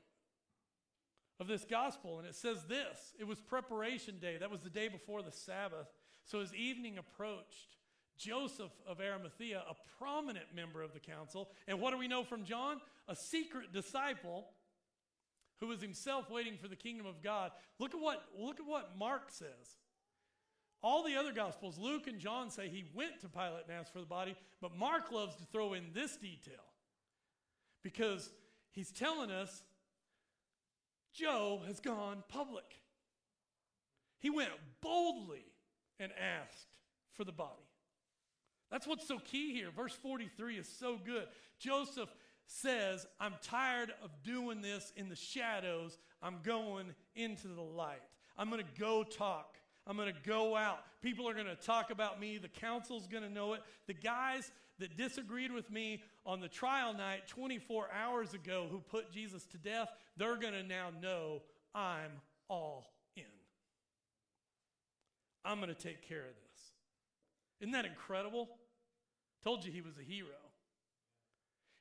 of 1.40 1.48
this 1.48 1.64
gospel. 1.64 2.18
And 2.18 2.28
it 2.28 2.34
says 2.34 2.64
this 2.68 3.14
it 3.18 3.26
was 3.26 3.40
preparation 3.40 4.18
day. 4.20 4.36
That 4.38 4.50
was 4.50 4.60
the 4.60 4.70
day 4.70 4.88
before 4.88 5.22
the 5.22 5.32
Sabbath. 5.32 5.88
So 6.24 6.40
as 6.40 6.54
evening 6.54 6.98
approached, 6.98 7.76
Joseph 8.18 8.72
of 8.86 9.00
Arimathea, 9.00 9.62
a 9.68 9.74
prominent 9.98 10.46
member 10.54 10.82
of 10.82 10.92
the 10.92 11.00
council, 11.00 11.50
and 11.66 11.80
what 11.80 11.92
do 11.92 11.98
we 11.98 12.06
know 12.06 12.22
from 12.22 12.44
John? 12.44 12.80
A 13.08 13.16
secret 13.16 13.72
disciple 13.72 14.46
who 15.60 15.66
was 15.66 15.80
himself 15.80 16.30
waiting 16.30 16.56
for 16.56 16.68
the 16.68 16.76
kingdom 16.76 17.06
of 17.06 17.22
God. 17.22 17.52
Look 17.78 17.94
at 17.94 18.00
what, 18.00 18.24
look 18.38 18.58
at 18.58 18.66
what 18.66 18.96
Mark 18.98 19.24
says. 19.28 19.78
All 20.82 21.04
the 21.04 21.16
other 21.16 21.32
gospels, 21.32 21.78
Luke 21.78 22.06
and 22.06 22.18
John 22.18 22.50
say 22.50 22.68
he 22.68 22.84
went 22.94 23.20
to 23.20 23.28
Pilate 23.28 23.64
and 23.68 23.78
asked 23.78 23.92
for 23.92 24.00
the 24.00 24.06
body, 24.06 24.34
but 24.62 24.76
Mark 24.76 25.12
loves 25.12 25.36
to 25.36 25.44
throw 25.52 25.74
in 25.74 25.90
this 25.92 26.16
detail 26.16 26.54
because 27.82 28.30
he's 28.72 28.90
telling 28.90 29.30
us 29.30 29.62
Joe 31.12 31.60
has 31.66 31.80
gone 31.80 32.22
public. 32.28 32.64
He 34.20 34.30
went 34.30 34.50
boldly 34.80 35.44
and 35.98 36.12
asked 36.12 36.68
for 37.12 37.24
the 37.24 37.32
body. 37.32 37.50
That's 38.70 38.86
what's 38.86 39.06
so 39.06 39.18
key 39.18 39.52
here. 39.52 39.70
Verse 39.74 39.92
43 39.94 40.56
is 40.56 40.68
so 40.68 40.98
good. 41.04 41.26
Joseph 41.58 42.08
says, 42.50 43.06
I'm 43.20 43.34
tired 43.42 43.92
of 44.02 44.10
doing 44.24 44.60
this 44.60 44.92
in 44.96 45.08
the 45.08 45.16
shadows. 45.16 45.96
I'm 46.20 46.38
going 46.42 46.86
into 47.14 47.46
the 47.48 47.62
light. 47.62 48.02
I'm 48.36 48.50
going 48.50 48.62
to 48.62 48.80
go 48.80 49.04
talk. 49.04 49.56
I'm 49.86 49.96
going 49.96 50.12
to 50.12 50.28
go 50.28 50.56
out. 50.56 50.80
People 51.00 51.28
are 51.28 51.34
going 51.34 51.46
to 51.46 51.54
talk 51.54 51.90
about 51.90 52.20
me. 52.20 52.38
The 52.38 52.48
council's 52.48 53.06
going 53.06 53.22
to 53.22 53.30
know 53.30 53.52
it. 53.52 53.60
The 53.86 53.94
guys 53.94 54.50
that 54.80 54.96
disagreed 54.96 55.52
with 55.52 55.70
me 55.70 56.02
on 56.26 56.40
the 56.40 56.48
trial 56.48 56.92
night 56.92 57.28
24 57.28 57.86
hours 57.94 58.34
ago 58.34 58.66
who 58.68 58.80
put 58.80 59.12
Jesus 59.12 59.46
to 59.46 59.58
death, 59.58 59.88
they're 60.16 60.36
going 60.36 60.54
to 60.54 60.64
now 60.64 60.88
know 61.00 61.42
I'm 61.72 62.10
all 62.48 62.92
in. 63.16 63.22
I'm 65.44 65.60
going 65.60 65.72
to 65.74 65.80
take 65.80 66.06
care 66.06 66.18
of 66.22 66.34
this. 66.34 66.62
Isn't 67.60 67.72
that 67.72 67.84
incredible? 67.84 68.48
Told 69.44 69.64
you 69.64 69.70
he 69.70 69.82
was 69.82 69.98
a 69.98 70.02
hero. 70.02 70.49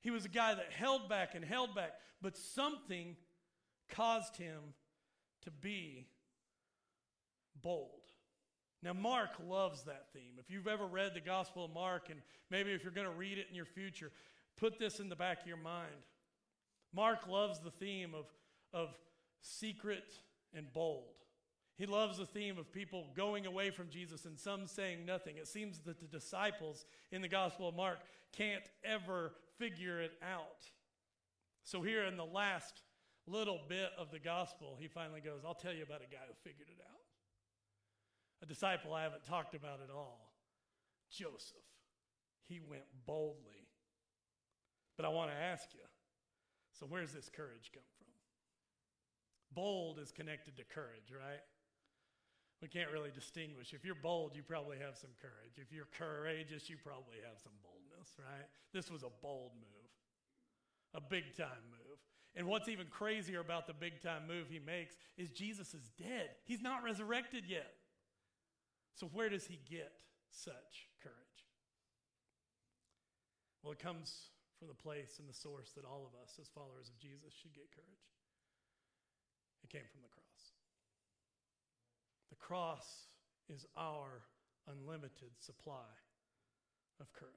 He 0.01 0.11
was 0.11 0.25
a 0.25 0.29
guy 0.29 0.53
that 0.53 0.71
held 0.71 1.09
back 1.09 1.35
and 1.35 1.43
held 1.43 1.75
back, 1.75 1.93
but 2.21 2.37
something 2.37 3.15
caused 3.89 4.37
him 4.37 4.73
to 5.43 5.51
be 5.51 6.07
bold. 7.61 7.89
Now, 8.81 8.93
Mark 8.93 9.31
loves 9.45 9.83
that 9.83 10.05
theme. 10.13 10.33
If 10.39 10.49
you've 10.49 10.67
ever 10.67 10.85
read 10.85 11.13
the 11.13 11.19
Gospel 11.19 11.65
of 11.65 11.73
Mark, 11.73 12.09
and 12.09 12.21
maybe 12.49 12.71
if 12.71 12.83
you're 12.83 12.93
going 12.93 13.07
to 13.07 13.13
read 13.13 13.37
it 13.37 13.47
in 13.49 13.55
your 13.55 13.65
future, 13.65 14.11
put 14.57 14.79
this 14.79 14.99
in 14.99 15.09
the 15.09 15.15
back 15.15 15.41
of 15.41 15.47
your 15.47 15.57
mind. 15.57 15.91
Mark 16.93 17.27
loves 17.27 17.59
the 17.59 17.71
theme 17.71 18.15
of, 18.15 18.25
of 18.73 18.89
secret 19.41 20.13
and 20.53 20.71
bold. 20.71 21.03
He 21.79 21.85
loves 21.85 22.17
the 22.17 22.25
theme 22.25 22.57
of 22.57 22.73
people 22.73 23.07
going 23.15 23.45
away 23.45 23.71
from 23.71 23.89
Jesus 23.89 24.25
and 24.25 24.37
some 24.37 24.67
saying 24.67 25.05
nothing. 25.05 25.37
It 25.37 25.47
seems 25.47 25.79
that 25.85 26.01
the 26.01 26.07
disciples 26.07 26.85
in 27.09 27.21
the 27.21 27.29
Gospel 27.29 27.69
of 27.69 27.75
Mark 27.75 27.99
can't 28.35 28.65
ever 28.83 29.31
figure 29.57 30.01
it 30.01 30.11
out. 30.21 30.65
So, 31.63 31.81
here 31.81 32.03
in 32.03 32.17
the 32.17 32.25
last 32.25 32.81
little 33.27 33.61
bit 33.69 33.91
of 33.97 34.11
the 34.11 34.19
gospel, 34.19 34.75
he 34.77 34.89
finally 34.89 35.21
goes, 35.21 35.43
I'll 35.47 35.53
tell 35.53 35.71
you 35.71 35.83
about 35.83 36.01
a 36.01 36.11
guy 36.11 36.19
who 36.27 36.33
figured 36.43 36.67
it 36.67 36.81
out. 36.81 36.99
A 38.43 38.45
disciple 38.45 38.93
I 38.93 39.03
haven't 39.03 39.23
talked 39.23 39.55
about 39.55 39.79
at 39.81 39.89
all 39.89 40.33
Joseph. 41.09 41.63
He 42.49 42.59
went 42.59 42.83
boldly. 43.05 43.69
But 44.97 45.05
I 45.05 45.09
want 45.09 45.31
to 45.31 45.37
ask 45.37 45.67
you 45.73 45.87
so, 46.77 46.87
where's 46.89 47.13
this 47.13 47.29
courage 47.33 47.71
come 47.73 47.83
from? 47.97 48.07
Bold 49.53 49.97
is 49.97 50.11
connected 50.11 50.57
to 50.57 50.63
courage, 50.65 51.13
right? 51.13 51.39
We 52.61 52.67
can't 52.67 52.91
really 52.91 53.11
distinguish. 53.11 53.73
If 53.73 53.85
you're 53.85 53.95
bold, 53.95 54.35
you 54.35 54.43
probably 54.43 54.77
have 54.79 54.97
some 54.97 55.11
courage. 55.21 55.55
If 55.55 55.71
you're 55.71 55.87
courageous, 55.97 56.69
you 56.69 56.75
probably 56.75 57.23
have 57.23 57.39
some 57.39 57.55
boldness, 57.63 58.11
right? 58.19 58.47
This 58.73 58.91
was 58.91 59.03
a 59.03 59.11
bold 59.21 59.51
move, 59.55 59.89
a 60.93 60.99
big 60.99 61.35
time 61.37 61.63
move. 61.71 61.97
And 62.35 62.47
what's 62.47 62.67
even 62.67 62.87
crazier 62.87 63.39
about 63.39 63.65
the 63.65 63.73
big 63.73 64.01
time 64.01 64.27
move 64.27 64.47
he 64.49 64.59
makes 64.59 64.95
is 65.17 65.31
Jesus 65.31 65.73
is 65.73 65.89
dead. 65.97 66.29
He's 66.45 66.61
not 66.61 66.83
resurrected 66.83 67.45
yet. 67.47 67.73
So, 68.93 69.07
where 69.13 69.29
does 69.29 69.47
he 69.47 69.59
get 69.69 69.93
such 70.29 70.91
courage? 71.01 71.15
Well, 73.63 73.71
it 73.71 73.79
comes 73.79 74.31
from 74.59 74.67
the 74.67 74.75
place 74.75 75.19
and 75.19 75.27
the 75.27 75.33
source 75.33 75.71
that 75.75 75.85
all 75.85 76.03
of 76.03 76.11
us, 76.21 76.35
as 76.39 76.49
followers 76.49 76.91
of 76.91 76.99
Jesus, 76.99 77.31
should 77.31 77.53
get 77.53 77.71
courage. 77.71 78.07
It 79.63 79.69
came 79.69 79.87
from 79.89 80.01
the 80.03 80.09
cross. 80.09 80.18
The 82.29 82.35
cross 82.35 83.07
is 83.53 83.65
our 83.77 84.21
unlimited 84.67 85.31
supply 85.39 85.87
of 86.99 87.11
courage. 87.13 87.33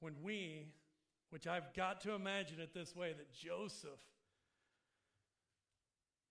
When 0.00 0.14
we, 0.22 0.66
which 1.30 1.46
I've 1.46 1.74
got 1.74 2.00
to 2.02 2.12
imagine 2.12 2.60
it 2.60 2.72
this 2.74 2.96
way, 2.96 3.12
that 3.12 3.32
Joseph, 3.32 4.00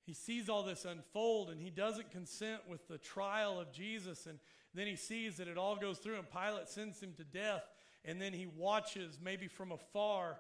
he 0.05 0.13
sees 0.13 0.49
all 0.49 0.63
this 0.63 0.85
unfold 0.85 1.51
and 1.51 1.61
he 1.61 1.69
doesn't 1.69 2.09
consent 2.09 2.61
with 2.67 2.87
the 2.87 2.97
trial 2.97 3.59
of 3.59 3.71
Jesus. 3.71 4.25
And 4.25 4.39
then 4.73 4.87
he 4.87 4.95
sees 4.95 5.37
that 5.37 5.47
it 5.47 5.57
all 5.57 5.75
goes 5.75 5.99
through 5.99 6.17
and 6.17 6.29
Pilate 6.29 6.67
sends 6.67 6.99
him 6.99 7.13
to 7.17 7.23
death. 7.23 7.63
And 8.03 8.19
then 8.19 8.33
he 8.33 8.47
watches, 8.47 9.19
maybe 9.23 9.47
from 9.47 9.71
afar, 9.71 10.39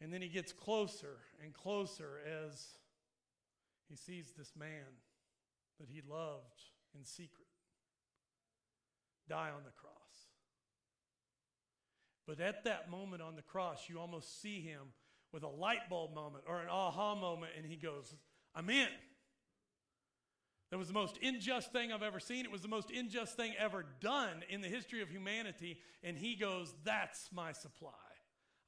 and 0.00 0.12
then 0.12 0.22
he 0.22 0.28
gets 0.28 0.52
closer 0.52 1.18
and 1.42 1.54
closer 1.54 2.20
as 2.44 2.66
he 3.88 3.94
sees 3.94 4.32
this 4.36 4.52
man 4.58 4.86
that 5.80 5.88
he 5.88 6.02
loved 6.08 6.62
in 6.94 7.04
secret 7.04 7.46
die 9.28 9.50
on 9.50 9.64
the 9.64 9.72
cross. 9.72 9.92
But 12.26 12.40
at 12.40 12.64
that 12.64 12.90
moment 12.90 13.22
on 13.22 13.36
the 13.36 13.42
cross, 13.42 13.88
you 13.88 13.98
almost 13.98 14.40
see 14.40 14.60
him 14.60 14.92
with 15.32 15.42
a 15.42 15.48
light 15.48 15.88
bulb 15.90 16.14
moment 16.14 16.44
or 16.48 16.60
an 16.60 16.68
aha 16.68 17.14
moment, 17.14 17.52
and 17.56 17.66
he 17.66 17.76
goes, 17.76 18.14
I'm 18.54 18.70
in. 18.70 18.88
That 20.70 20.78
was 20.78 20.88
the 20.88 20.94
most 20.94 21.18
unjust 21.22 21.72
thing 21.72 21.92
I've 21.92 22.02
ever 22.02 22.18
seen. 22.18 22.44
It 22.44 22.50
was 22.50 22.62
the 22.62 22.68
most 22.68 22.90
unjust 22.90 23.36
thing 23.36 23.52
ever 23.58 23.84
done 24.00 24.42
in 24.48 24.60
the 24.60 24.68
history 24.68 25.00
of 25.00 25.08
humanity. 25.08 25.78
And 26.02 26.16
he 26.16 26.34
goes, 26.34 26.74
That's 26.84 27.28
my 27.32 27.52
supply. 27.52 27.90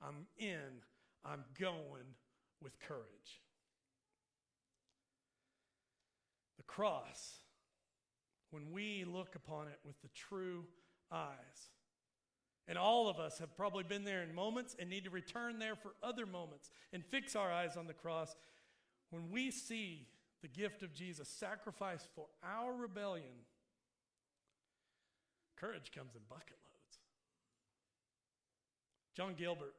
I'm 0.01 0.27
in. 0.39 0.83
I'm 1.25 1.45
going 1.59 2.15
with 2.63 2.79
courage. 2.79 3.43
The 6.57 6.63
cross, 6.79 7.41
when 8.51 8.71
we 8.71 9.05
look 9.05 9.35
upon 9.35 9.67
it 9.67 9.81
with 9.85 10.01
the 10.01 10.09
true 10.15 10.65
eyes, 11.11 11.71
and 12.69 12.79
all 12.79 13.09
of 13.09 13.19
us 13.19 13.41
have 13.41 13.57
probably 13.57 13.83
been 13.83 14.05
there 14.05 14.23
in 14.23 14.33
moments 14.33 14.77
and 14.79 14.89
need 14.89 15.03
to 15.03 15.11
return 15.11 15.59
there 15.59 15.75
for 15.75 15.95
other 16.05 16.25
moments 16.25 16.71
and 16.93 17.05
fix 17.05 17.35
our 17.35 17.51
eyes 17.51 17.77
on 17.77 17.89
the 17.89 17.95
cross. 17.95 18.37
When 19.11 19.29
we 19.31 19.51
see 19.51 20.07
the 20.41 20.49
gift 20.49 20.85
of 20.85 20.95
Jesus 20.95 21.29
sacrificed 21.29 22.09
for 22.15 22.27
our 22.45 22.73
rebellion, 22.73 23.47
courage 25.57 25.91
comes 25.93 26.15
in 26.15 26.21
bucket 26.29 26.59
loads. 26.65 26.99
John 29.17 29.35
Gilbert 29.37 29.75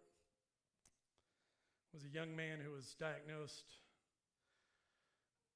was 1.93 2.03
a 2.03 2.09
young 2.09 2.35
man 2.35 2.57
who 2.61 2.71
was 2.71 2.93
diagnosed 2.99 3.63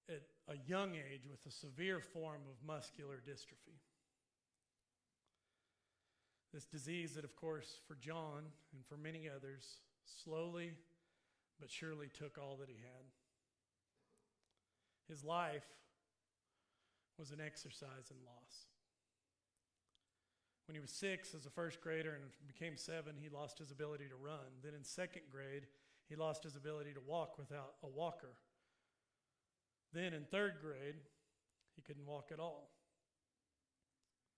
at 0.09 0.23
a 0.47 0.57
young 0.67 0.95
age 0.95 1.27
with 1.29 1.45
a 1.45 1.51
severe 1.51 1.99
form 1.99 2.41
of 2.49 2.67
muscular 2.67 3.21
dystrophy. 3.27 3.79
This 6.53 6.65
disease, 6.65 7.15
that 7.15 7.23
of 7.23 7.35
course, 7.35 7.79
for 7.87 7.95
John 7.95 8.43
and 8.73 8.85
for 8.85 8.97
many 8.97 9.29
others, 9.29 9.77
slowly 10.23 10.73
but 11.59 11.71
surely 11.71 12.09
took 12.13 12.37
all 12.37 12.57
that 12.57 12.69
he 12.69 12.75
had. 12.75 13.05
His 15.07 15.23
life 15.23 15.65
was 17.17 17.31
an 17.31 17.39
exercise 17.39 18.11
in 18.11 18.17
loss. 18.25 18.67
When 20.67 20.75
he 20.75 20.81
was 20.81 20.91
six 20.91 21.33
as 21.35 21.45
a 21.45 21.49
first 21.49 21.81
grader 21.81 22.15
and 22.15 22.23
became 22.47 22.77
seven, 22.77 23.15
he 23.21 23.29
lost 23.29 23.59
his 23.59 23.71
ability 23.71 24.05
to 24.09 24.15
run. 24.15 24.61
Then 24.63 24.73
in 24.73 24.83
second 24.83 25.23
grade, 25.31 25.67
he 26.07 26.15
lost 26.15 26.43
his 26.43 26.55
ability 26.55 26.93
to 26.93 27.01
walk 27.05 27.37
without 27.37 27.75
a 27.83 27.87
walker. 27.87 28.35
Then 29.93 30.13
in 30.13 30.25
third 30.25 30.53
grade, 30.61 30.95
he 31.75 31.81
couldn't 31.81 32.05
walk 32.05 32.29
at 32.31 32.39
all. 32.39 32.69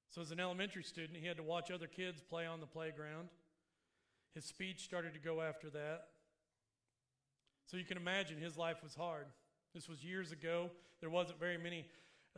So, 0.10 0.22
as 0.22 0.32
an 0.32 0.40
elementary 0.40 0.84
student, 0.84 1.20
he 1.20 1.28
had 1.28 1.38
to 1.38 1.44
watch 1.44 1.72
other 1.72 1.88
kids 1.88 2.22
play 2.22 2.46
on 2.46 2.62
the 2.62 2.66
playground. 2.66 3.30
His 4.34 4.46
speech 4.46 4.84
started 4.84 5.14
to 5.14 5.20
go 5.20 5.42
after 5.42 5.70
that. 5.72 6.08
So, 7.66 7.78
you 7.78 7.84
can 7.84 7.98
imagine 7.98 8.38
his 8.38 8.58
life 8.58 8.78
was 8.84 8.96
hard. 8.96 9.26
This 9.74 9.90
was 9.90 10.04
years 10.04 10.32
ago. 10.32 10.70
There 11.02 11.10
wasn't 11.10 11.40
very 11.40 11.58
many 11.58 11.86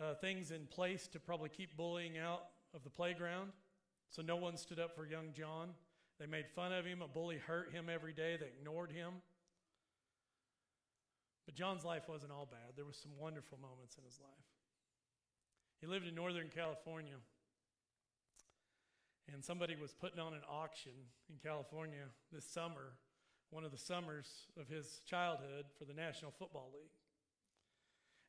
uh, 0.02 0.16
things 0.16 0.50
in 0.52 0.66
place 0.68 1.08
to 1.10 1.20
probably 1.20 1.50
keep 1.50 1.78
bullying 1.78 2.18
out 2.18 2.46
of 2.74 2.84
the 2.84 2.90
playground. 2.90 3.52
So, 4.10 4.24
no 4.24 4.38
one 4.38 4.58
stood 4.58 4.80
up 4.80 4.96
for 4.96 5.06
young 5.06 5.34
John. 5.34 5.70
They 6.20 6.26
made 6.26 6.48
fun 6.56 6.74
of 6.74 6.86
him. 6.86 7.04
A 7.04 7.08
bully 7.08 7.38
hurt 7.38 7.72
him 7.72 7.90
every 7.94 8.14
day. 8.14 8.38
They 8.40 8.48
ignored 8.48 8.92
him. 8.92 9.14
But 11.48 11.56
John's 11.56 11.86
life 11.86 12.04
wasn't 12.10 12.34
all 12.34 12.46
bad. 12.46 12.76
There 12.76 12.86
were 12.86 12.94
some 12.94 13.12
wonderful 13.18 13.58
moments 13.60 13.96
in 13.98 14.04
his 14.04 14.20
life. 14.20 14.48
He 15.80 15.88
lived 15.88 16.06
in 16.06 16.14
Northern 16.14 16.50
California. 16.54 17.16
And 19.34 19.44
somebody 19.44 19.76
was 19.80 19.94
putting 19.94 20.20
on 20.20 20.34
an 20.34 20.42
auction 20.50 20.92
in 21.30 21.38
California 21.42 22.04
this 22.34 22.46
summer, 22.46 22.94
one 23.50 23.64
of 23.64 23.72
the 23.72 23.78
summers 23.78 24.28
of 24.60 24.68
his 24.68 25.02
childhood 25.06 25.66
for 25.80 25.86
the 25.86 25.94
National 25.94 26.32
Football 26.38 26.70
League. 26.74 26.92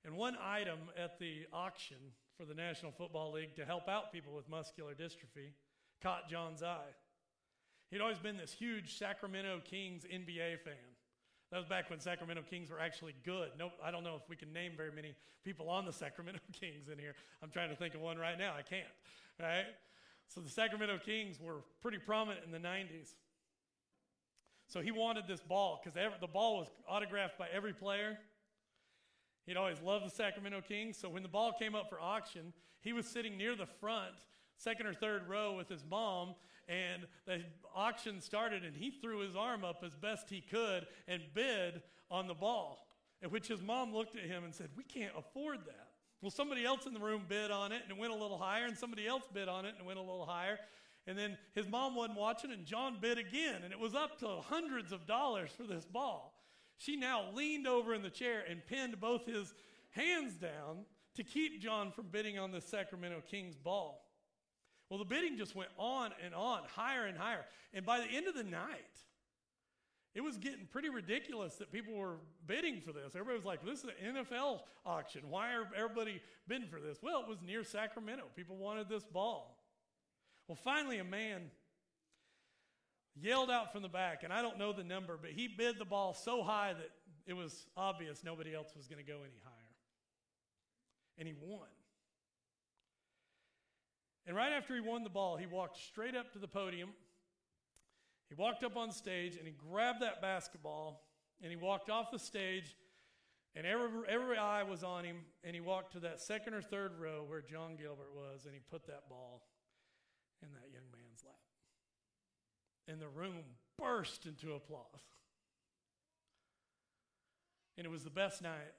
And 0.05 0.17
one 0.17 0.37
item 0.41 0.79
at 0.97 1.19
the 1.19 1.47
auction 1.53 1.99
for 2.37 2.45
the 2.45 2.55
National 2.55 2.93
Football 2.93 3.33
League 3.33 3.57
to 3.57 3.65
help 3.65 3.89
out 3.89 4.13
people 4.13 4.33
with 4.33 4.49
muscular 4.49 4.95
dystrophy 4.95 5.51
caught 6.01 6.31
John's 6.31 6.63
eye. 6.63 6.95
He'd 7.91 8.01
always 8.01 8.19
been 8.19 8.37
this 8.37 8.53
huge 8.53 8.97
Sacramento 8.97 9.61
Kings 9.65 10.05
NBA 10.05 10.61
fan. 10.61 10.75
That 11.51 11.57
was 11.57 11.67
back 11.67 11.89
when 11.89 11.99
Sacramento 11.99 12.43
Kings 12.51 12.71
were 12.71 12.79
actually 12.79 13.15
good. 13.25 13.51
No, 13.59 13.71
I 13.83 13.91
don't 13.91 14.05
know 14.05 14.17
if 14.17 14.29
we 14.29 14.37
can 14.37 14.53
name 14.53 14.73
very 14.77 14.93
many 14.93 15.15
people 15.45 15.71
on 15.71 15.87
the 15.87 15.93
Sacramento 15.93 16.41
Kings 16.53 16.89
in 16.93 16.99
here. 16.99 17.15
I'm 17.43 17.51
trying 17.51 17.71
to 17.71 17.77
think 17.77 17.95
of 17.95 18.03
one 18.03 18.19
right 18.19 18.39
now. 18.39 18.55
I 18.57 18.63
can't. 18.63 18.87
Right? 19.41 19.67
So 20.27 20.43
the 20.43 20.51
Sacramento 20.51 20.99
Kings 21.05 21.41
were 21.41 21.63
pretty 21.81 21.99
prominent 21.99 22.45
in 22.45 22.53
the 22.53 22.59
90s. 22.59 23.15
So 24.67 24.83
he 24.83 24.91
wanted 24.91 25.25
this 25.27 25.41
ball 25.41 25.81
because 25.83 25.99
the 26.21 26.27
ball 26.27 26.59
was 26.59 26.69
autographed 26.87 27.39
by 27.39 27.47
every 27.55 27.73
player. 27.73 28.19
He'd 29.47 29.57
always 29.57 29.81
loved 29.81 30.05
the 30.05 30.11
Sacramento 30.11 30.61
Kings. 30.69 30.99
So 30.99 31.09
when 31.09 31.23
the 31.23 31.29
ball 31.29 31.55
came 31.59 31.75
up 31.75 31.89
for 31.89 31.99
auction, 31.99 32.53
he 32.83 32.93
was 32.93 33.07
sitting 33.07 33.39
near 33.39 33.57
the 33.57 33.65
front, 33.65 34.15
second 34.59 34.87
or 34.87 34.93
third 34.93 35.27
row 35.27 35.57
with 35.57 35.71
his 35.71 35.83
mom, 35.89 36.35
and 36.69 37.07
the 37.27 37.43
auction 37.75 38.21
started, 38.21 38.65
and 38.65 38.77
he 38.77 38.91
threw 38.91 39.21
his 39.21 39.35
arm 39.35 39.65
up 39.65 39.83
as 39.85 39.95
best 39.95 40.29
he 40.29 40.41
could 40.41 40.87
and 41.07 41.23
bid 41.35 41.83
on 42.11 42.27
the 42.27 42.35
ball. 42.35 42.87
At 43.23 43.33
which 43.33 43.49
his 43.49 43.63
mom 43.63 43.93
looked 43.93 44.17
at 44.17 44.25
him 44.25 44.45
and 44.45 44.55
said, 44.55 44.69
We 44.77 44.85
can't 44.85 45.13
afford 45.17 45.61
that. 45.67 45.89
Well, 46.21 46.31
somebody 46.31 46.65
else 46.65 46.87
in 46.87 46.95
the 46.95 47.01
room 47.01 47.23
bid 47.29 47.51
on 47.51 47.73
it 47.73 47.83
and 47.83 47.91
it 47.91 47.99
went 47.99 48.13
a 48.13 48.17
little 48.17 48.39
higher, 48.39 48.67
and 48.67 48.77
somebody 48.77 49.07
else 49.07 49.25
bid 49.33 49.49
on 49.49 49.65
it 49.65 49.71
and 49.71 49.81
it 49.81 49.87
went 49.87 49.99
a 49.99 50.03
little 50.03 50.27
higher. 50.27 50.59
And 51.07 51.17
then 51.17 51.39
his 51.55 51.67
mom 51.67 51.95
wasn't 51.95 52.19
watching, 52.19 52.53
and 52.53 52.67
John 52.67 52.99
bid 53.01 53.17
again, 53.17 53.63
and 53.65 53.73
it 53.73 53.79
was 53.79 53.95
up 53.95 54.19
to 54.19 54.29
hundreds 54.43 54.93
of 54.93 55.07
dollars 55.07 55.51
for 55.57 55.63
this 55.63 55.87
ball. 55.87 56.35
She 56.77 56.97
now 56.97 57.31
leaned 57.33 57.67
over 57.67 57.95
in 57.95 58.03
the 58.03 58.11
chair 58.11 58.45
and 58.49 58.65
pinned 58.67 59.01
both 59.01 59.25
his 59.25 59.55
hands 59.91 60.35
down 60.35 60.85
to 61.15 61.25
keep 61.25 61.61
John 61.63 61.91
from 61.93 62.09
bidding 62.09 62.39
on 62.39 62.53
the 62.53 62.61
Sacramento 62.61 63.23
Kings 63.29 63.57
ball. 63.57 64.08
Well, 64.89 64.99
the 64.99 65.05
bidding 65.05 65.37
just 65.37 65.55
went 65.55 65.71
on 65.77 66.13
and 66.25 66.35
on, 66.35 66.63
higher 66.75 67.05
and 67.05 67.17
higher. 67.17 67.45
And 67.75 67.85
by 67.85 67.99
the 68.01 68.07
end 68.07 68.27
of 68.27 68.35
the 68.35 68.45
night, 68.45 69.03
it 70.15 70.23
was 70.23 70.39
getting 70.39 70.67
pretty 70.67 70.89
ridiculous 70.89 71.57
that 71.57 71.71
people 71.71 71.95
were 71.95 72.17
bidding 72.47 72.81
for 72.81 72.93
this. 72.93 73.15
Everybody 73.15 73.37
was 73.37 73.45
like, 73.45 73.65
this 73.65 73.81
is 73.81 73.85
an 73.85 74.17
NFL 74.17 74.61
auction. 74.87 75.23
Why 75.29 75.53
are 75.53 75.69
everybody 75.77 76.21
bidding 76.49 76.69
for 76.69 76.81
this? 76.81 76.99
Well, 77.03 77.21
it 77.21 77.29
was 77.29 77.39
near 77.41 77.63
Sacramento. 77.63 78.25
People 78.35 78.57
wanted 78.57 78.89
this 78.89 79.05
ball. 79.05 79.63
Well, 80.49 80.57
finally, 80.57 80.99
a 80.99 81.05
man 81.05 81.51
yelled 83.15 83.51
out 83.51 83.73
from 83.73 83.83
the 83.83 83.89
back, 83.89 84.23
and 84.25 84.33
I 84.33 84.41
don't 84.41 84.59
know 84.59 84.73
the 84.73 84.85
number, 84.85 85.19
but 85.21 85.31
he 85.31 85.47
bid 85.47 85.79
the 85.79 85.85
ball 85.85 86.15
so 86.15 86.43
high 86.43 86.73
that 86.73 86.91
it 87.27 87.35
was 87.35 87.67
obvious 87.77 88.25
nobody 88.25 88.55
else 88.55 88.69
was 88.75 88.87
going 88.87 89.05
to 89.05 89.09
go 89.09 89.19
any 89.19 89.41
higher. 89.45 89.55
And 91.19 91.29
he 91.29 91.35
won. 91.41 91.69
And 94.29 94.37
right 94.37 94.53
after 94.53 94.75
he 94.75 94.81
won 94.81 95.03
the 95.03 95.11
ball, 95.11 95.37
he 95.37 95.47
walked 95.47 95.79
straight 95.79 96.15
up 96.15 96.33
to 96.35 96.39
the 96.39 96.47
podium 96.47 96.91
he 98.29 98.35
walked 98.35 98.63
up 98.63 98.77
on 98.77 98.93
stage 98.93 99.37
and 99.37 99.47
he 99.47 99.55
grabbed 99.71 100.03
that 100.03 100.21
basketball 100.21 101.03
and 101.43 101.51
he 101.51 101.57
walked 101.57 101.89
off 101.89 102.11
the 102.11 102.19
stage 102.19 102.77
and 103.55 103.67
every, 103.67 103.89
every 104.07 104.37
eye 104.37 104.63
was 104.63 104.85
on 104.85 105.05
him 105.05 105.17
and 105.43 105.55
he 105.55 105.61
walked 105.61 105.93
to 105.93 106.01
that 106.01 106.21
second 106.21 106.53
or 106.53 106.61
third 106.61 106.93
row 107.01 107.25
where 107.27 107.41
John 107.41 107.77
Gilbert 107.77 108.15
was 108.15 108.45
and 108.45 108.53
he 108.53 108.61
put 108.71 108.87
that 108.87 109.09
ball 109.09 109.49
in 110.43 110.49
that 110.53 110.71
young 110.73 110.85
man's 110.93 111.25
lap. 111.25 111.35
And 112.87 113.01
the 113.01 113.09
room 113.09 113.45
burst 113.79 114.27
into 114.27 114.55
applause. 114.55 114.85
And 117.77 117.87
it 117.87 117.91
was 117.91 118.05
the 118.05 118.11
best 118.11 118.43
night 118.43 118.75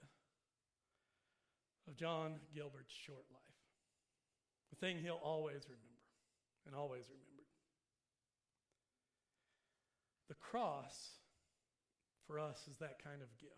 of 1.88 1.96
John 1.96 2.36
Gilbert's 2.54 2.94
short 2.94 3.26
life. 3.32 3.49
The 4.70 4.76
thing 4.76 4.98
he'll 5.02 5.20
always 5.24 5.64
remember 5.66 5.86
and 6.66 6.76
always 6.76 7.06
remember. 7.10 7.26
The 10.28 10.36
cross 10.36 11.12
for 12.28 12.40
us 12.40 12.68
is 12.72 12.78
that 12.78 13.04
kind 13.04 13.22
of 13.22 13.36
gift, 13.38 13.54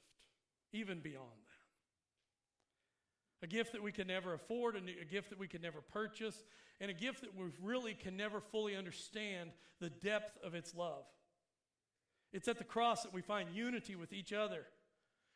even 0.71 0.99
beyond 1.01 1.27
that. 3.41 3.45
a 3.45 3.47
gift 3.47 3.73
that 3.73 3.83
we 3.83 3.91
can 3.91 4.07
never 4.07 4.33
afford, 4.33 4.75
a, 4.75 5.05
gift 5.05 5.29
that 5.29 5.39
we 5.39 5.47
can 5.47 5.61
never 5.61 5.81
purchase, 5.81 6.43
and 6.79 6.89
a 6.89 6.93
gift 6.93 7.21
that 7.21 7.35
we 7.35 7.47
really 7.61 7.93
can 7.93 8.15
never 8.15 8.39
fully 8.39 8.75
understand 8.75 9.51
the 9.79 9.89
depth 9.89 10.37
of 10.43 10.55
its 10.55 10.73
love. 10.75 11.03
It's 12.31 12.47
at 12.47 12.57
the 12.57 12.63
cross 12.63 13.03
that 13.03 13.13
we 13.13 13.21
find 13.21 13.49
unity 13.53 13.95
with 13.95 14.13
each 14.13 14.31
other. 14.31 14.65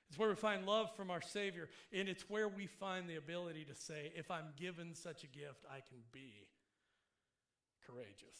It's 0.10 0.20
where 0.20 0.30
we 0.30 0.36
find 0.36 0.65
love 0.65 0.96
from 0.96 1.10
our 1.10 1.22
Savior, 1.22 1.68
and 1.91 2.08
it's 2.08 2.30
where 2.30 2.48
we 2.48 2.68
find 2.68 3.10
the 3.10 3.15
ability 3.15 3.65
to 3.65 3.76
say, 3.76 4.12
if 4.15 4.30
I'm 4.30 4.54
given 4.56 4.94
such 4.94 5.24
a 5.24 5.28
gift, 5.28 5.65
I 5.70 5.80
can 5.80 5.98
be 6.12 6.48
courageous. 7.86 8.38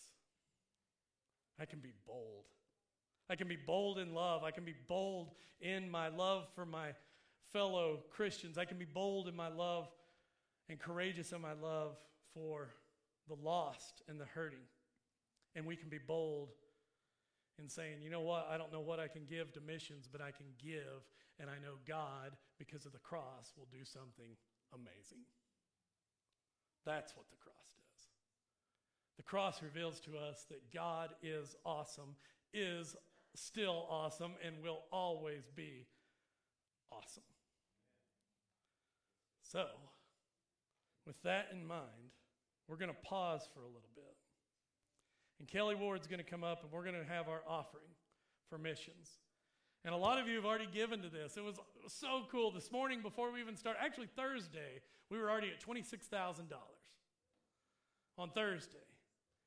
I 1.60 1.66
can 1.66 1.80
be 1.80 1.94
bold. 2.06 2.46
I 3.30 3.36
can 3.36 3.48
be 3.48 3.56
bold 3.56 3.98
in 3.98 4.14
love. 4.14 4.44
I 4.44 4.52
can 4.52 4.64
be 4.64 4.76
bold 4.88 5.32
in 5.60 5.90
my 5.90 6.10
love 6.10 6.48
for 6.54 6.66
my 6.66 6.90
fellow 7.52 8.02
Christians. 8.12 8.58
I 8.58 8.66
can 8.66 8.78
be 8.78 8.86
bold 8.86 9.28
in 9.28 9.36
my 9.36 9.48
love 9.48 9.88
and 10.70 10.80
courageous 10.80 11.32
in 11.32 11.42
my 11.42 11.54
love 11.54 11.98
for 12.34 12.70
the 13.28 13.36
lost 13.36 14.02
and 14.08 14.20
the 14.20 14.26
hurting. 14.26 14.60
And 15.56 15.66
we 15.66 15.76
can 15.76 15.90
be 15.90 15.98
bold 15.98 16.50
in 17.58 17.70
saying, 17.70 18.02
you 18.04 18.10
know 18.10 18.22
what, 18.22 18.48
I 18.52 18.58
don't 18.58 18.74
know 18.74 18.82
what 18.82 19.00
I 19.00 19.08
can 19.08 19.24
give 19.26 19.54
to 19.54 19.62
missions, 19.62 20.08
but 20.12 20.22
I 20.22 20.32
can 20.32 20.48
give, 20.62 21.08
and 21.40 21.50
I 21.50 21.56
know 21.56 21.76
God, 21.88 22.32
because 22.58 22.86
of 22.86 22.94
the 22.94 23.00
cross, 23.00 23.54
will 23.58 23.68
do 23.72 23.84
something 23.84 24.36
amazing. 24.74 25.26
That's 26.86 27.16
what 27.16 27.26
the 27.30 27.38
cross 27.38 27.74
does. 27.76 28.08
The 29.18 29.24
cross 29.24 29.62
reveals 29.62 30.00
to 30.02 30.18
us 30.18 30.46
that 30.50 30.72
God 30.74 31.10
is 31.22 31.56
awesome, 31.66 32.16
is 32.54 32.96
still 33.36 33.88
awesome, 33.90 34.34
and 34.46 34.62
will 34.64 34.84
always 34.92 35.50
be 35.56 35.88
awesome. 36.92 37.24
So, 39.42 39.66
with 41.06 41.22
that 41.24 41.48
in 41.52 41.66
mind, 41.66 42.12
we're 42.68 42.78
going 42.78 42.90
to 42.90 43.08
pause 43.08 43.48
for 43.54 43.62
a 43.62 43.68
little 43.68 43.92
bit. 43.96 44.16
And 45.40 45.48
Kelly 45.48 45.76
Ward's 45.76 46.08
going 46.08 46.24
to 46.24 46.30
come 46.30 46.44
up 46.44 46.64
and 46.64 46.72
we're 46.72 46.84
going 46.84 46.96
to 46.96 47.12
have 47.12 47.28
our 47.28 47.42
offering 47.48 47.92
for 48.50 48.58
missions. 48.58 49.20
And 49.86 49.94
a 49.94 49.98
lot 49.98 50.20
of 50.20 50.28
you 50.28 50.36
have 50.36 50.46
already 50.46 50.68
given 50.74 51.04
to 51.04 51.10
this. 51.10 51.38
It 51.38 51.44
was 51.44 51.58
so 51.88 52.24
cool. 52.32 52.50
This 52.50 52.72
morning, 52.72 53.04
before 53.04 53.32
we 53.32 53.40
even 53.40 53.56
start, 53.56 53.78
actually 53.80 54.08
Thursday, 54.16 54.82
we 55.12 55.20
were 55.20 55.30
already 55.30 55.50
at 55.50 55.64
$26,000 55.64 56.42
on 58.18 58.32
Thursday. 58.32 58.78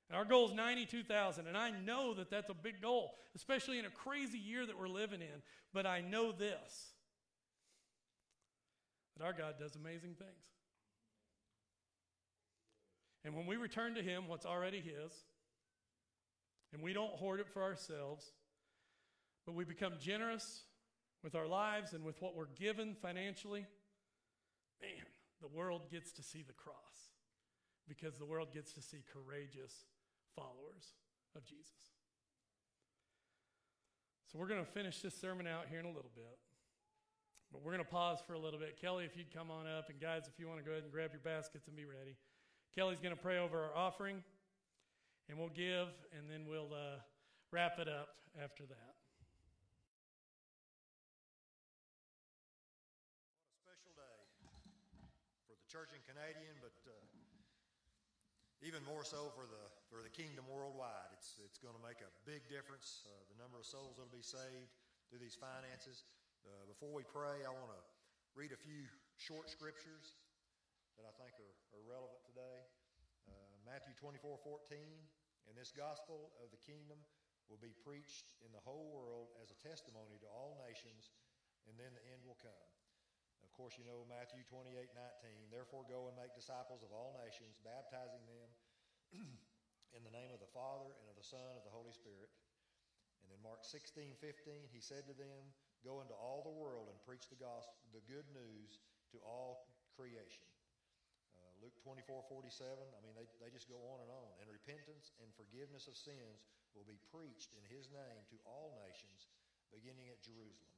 And 0.08 0.16
our 0.16 0.24
goal 0.24 0.48
is 0.48 0.54
92,000. 0.54 1.48
And 1.48 1.56
I 1.56 1.72
know 1.84 2.14
that 2.14 2.30
that's 2.30 2.50
a 2.50 2.54
big 2.54 2.80
goal, 2.80 3.16
especially 3.34 3.80
in 3.80 3.84
a 3.84 3.90
crazy 3.90 4.38
year 4.38 4.64
that 4.64 4.78
we're 4.78 4.86
living 4.86 5.22
in. 5.22 5.42
But 5.74 5.86
I 5.86 6.00
know 6.00 6.30
this 6.30 6.92
that 9.16 9.24
our 9.24 9.32
God 9.32 9.54
does 9.58 9.74
amazing 9.74 10.14
things. 10.14 10.30
And 13.24 13.34
when 13.34 13.46
we 13.46 13.56
return 13.56 13.96
to 13.96 14.02
Him, 14.02 14.28
what's 14.28 14.46
already 14.46 14.78
His, 14.78 15.12
and 16.72 16.80
we 16.80 16.92
don't 16.92 17.10
hoard 17.10 17.40
it 17.40 17.48
for 17.48 17.64
ourselves, 17.64 18.30
but 19.48 19.54
we 19.54 19.64
become 19.64 19.94
generous 19.98 20.64
with 21.24 21.34
our 21.34 21.46
lives 21.46 21.94
and 21.94 22.04
with 22.04 22.20
what 22.20 22.36
we're 22.36 22.52
given 22.60 22.94
financially, 23.00 23.64
man, 24.82 25.06
the 25.40 25.48
world 25.48 25.90
gets 25.90 26.12
to 26.12 26.22
see 26.22 26.44
the 26.46 26.52
cross 26.52 27.08
because 27.88 28.18
the 28.18 28.26
world 28.26 28.52
gets 28.52 28.74
to 28.74 28.82
see 28.82 28.98
courageous 29.10 29.86
followers 30.36 30.92
of 31.34 31.46
Jesus. 31.46 31.96
So 34.30 34.38
we're 34.38 34.48
going 34.48 34.62
to 34.62 34.70
finish 34.70 35.00
this 35.00 35.18
sermon 35.18 35.46
out 35.46 35.64
here 35.70 35.80
in 35.80 35.86
a 35.86 35.88
little 35.88 36.12
bit. 36.14 36.36
But 37.50 37.62
we're 37.64 37.72
going 37.72 37.82
to 37.82 37.90
pause 37.90 38.18
for 38.26 38.34
a 38.34 38.38
little 38.38 38.60
bit. 38.60 38.78
Kelly, 38.78 39.06
if 39.06 39.16
you'd 39.16 39.32
come 39.32 39.50
on 39.50 39.66
up, 39.66 39.88
and 39.88 39.98
guys, 39.98 40.24
if 40.28 40.38
you 40.38 40.46
want 40.46 40.58
to 40.58 40.62
go 40.62 40.72
ahead 40.72 40.82
and 40.82 40.92
grab 40.92 41.08
your 41.10 41.22
baskets 41.24 41.68
and 41.68 41.74
be 41.74 41.86
ready. 41.86 42.18
Kelly's 42.74 43.00
going 43.00 43.16
to 43.16 43.22
pray 43.22 43.38
over 43.38 43.62
our 43.62 43.74
offering, 43.74 44.22
and 45.30 45.38
we'll 45.38 45.48
give, 45.48 45.88
and 46.12 46.28
then 46.30 46.44
we'll 46.46 46.74
uh, 46.74 47.00
wrap 47.50 47.78
it 47.78 47.88
up 47.88 48.08
after 48.44 48.66
that. 48.66 49.07
Church 55.68 55.92
in 55.92 56.00
Canadian, 56.08 56.56
but 56.64 56.72
uh, 56.88 56.96
even 58.64 58.80
more 58.88 59.04
so 59.04 59.28
for 59.36 59.44
the 59.44 59.64
for 59.92 60.00
the 60.00 60.08
kingdom 60.08 60.48
worldwide. 60.48 61.12
It's 61.12 61.36
it's 61.44 61.60
going 61.60 61.76
to 61.76 61.84
make 61.84 62.00
a 62.00 62.08
big 62.24 62.40
difference. 62.48 63.04
Uh, 63.04 63.12
the 63.28 63.36
number 63.36 63.60
of 63.60 63.68
souls 63.68 64.00
that 64.00 64.08
will 64.08 64.16
be 64.16 64.24
saved 64.24 64.72
through 65.12 65.20
these 65.20 65.36
finances. 65.36 66.08
Uh, 66.48 66.64
before 66.72 66.88
we 66.96 67.04
pray, 67.04 67.44
I 67.44 67.52
want 67.52 67.68
to 67.68 67.82
read 68.32 68.56
a 68.56 68.60
few 68.60 68.88
short 69.20 69.52
scriptures 69.52 70.16
that 70.96 71.04
I 71.04 71.12
think 71.20 71.36
are, 71.36 71.54
are 71.76 71.84
relevant 71.84 72.24
today. 72.24 72.58
Uh, 73.28 73.36
Matthew 73.68 73.92
24 74.00 74.40
14. 74.40 74.80
And 75.48 75.56
this 75.56 75.72
gospel 75.72 76.32
of 76.44 76.52
the 76.52 76.60
kingdom 76.60 77.00
will 77.48 77.60
be 77.60 77.72
preached 77.84 78.36
in 78.44 78.52
the 78.52 78.60
whole 78.64 78.92
world 78.92 79.32
as 79.40 79.52
a 79.52 79.58
testimony 79.60 80.20
to 80.20 80.28
all 80.28 80.60
nations, 80.64 81.08
and 81.64 81.76
then 81.80 81.92
the 81.96 82.04
end 82.12 82.20
will 82.24 82.36
come. 82.36 82.68
Of 83.44 83.50
course, 83.54 83.74
you 83.78 83.86
know 83.86 84.06
Matthew 84.06 84.42
28 84.46 84.74
19. 84.74 85.50
Therefore, 85.50 85.82
go 85.86 86.06
and 86.06 86.14
make 86.14 86.34
disciples 86.34 86.82
of 86.86 86.94
all 86.94 87.14
nations, 87.18 87.58
baptizing 87.62 88.22
them 88.26 88.48
in 89.96 90.02
the 90.06 90.14
name 90.14 90.30
of 90.30 90.38
the 90.38 90.50
Father, 90.54 90.94
and 90.98 91.06
of 91.10 91.18
the 91.18 91.26
Son, 91.26 91.42
and 91.42 91.58
of 91.58 91.66
the 91.66 91.74
Holy 91.74 91.94
Spirit. 91.94 92.30
And 93.22 93.30
then 93.30 93.44
Mark 93.44 93.66
16 93.66 94.16
15, 94.18 94.72
he 94.72 94.80
said 94.80 95.04
to 95.04 95.14
them, 95.14 95.52
Go 95.86 96.02
into 96.02 96.14
all 96.16 96.42
the 96.42 96.54
world 96.54 96.90
and 96.90 96.98
preach 97.06 97.30
the 97.30 97.38
gospel, 97.38 97.78
the 97.94 98.02
good 98.10 98.26
news 98.34 98.82
to 99.14 99.22
all 99.22 99.70
creation. 99.94 100.42
Uh, 101.38 101.54
Luke 101.62 101.76
24, 101.86 102.26
47, 102.26 102.50
I 102.74 103.00
mean, 103.04 103.14
they, 103.14 103.30
they 103.38 103.50
just 103.54 103.70
go 103.70 103.78
on 103.94 104.02
and 104.02 104.10
on. 104.10 104.30
And 104.42 104.50
repentance 104.50 105.14
and 105.22 105.30
forgiveness 105.38 105.86
of 105.86 105.94
sins 105.94 106.42
will 106.74 106.86
be 106.88 106.98
preached 107.14 107.54
in 107.54 107.62
his 107.70 107.90
name 107.94 108.26
to 108.34 108.36
all 108.42 108.74
nations, 108.82 109.30
beginning 109.70 110.10
at 110.10 110.18
Jerusalem. 110.18 110.74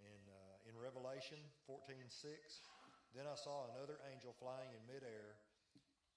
And 0.00 0.24
uh, 0.32 0.47
in 0.68 0.76
Revelation 0.76 1.40
14:6, 1.64 2.60
then 3.16 3.24
I 3.24 3.34
saw 3.34 3.72
another 3.72 3.96
angel 4.12 4.36
flying 4.36 4.68
in 4.76 4.84
midair, 4.84 5.40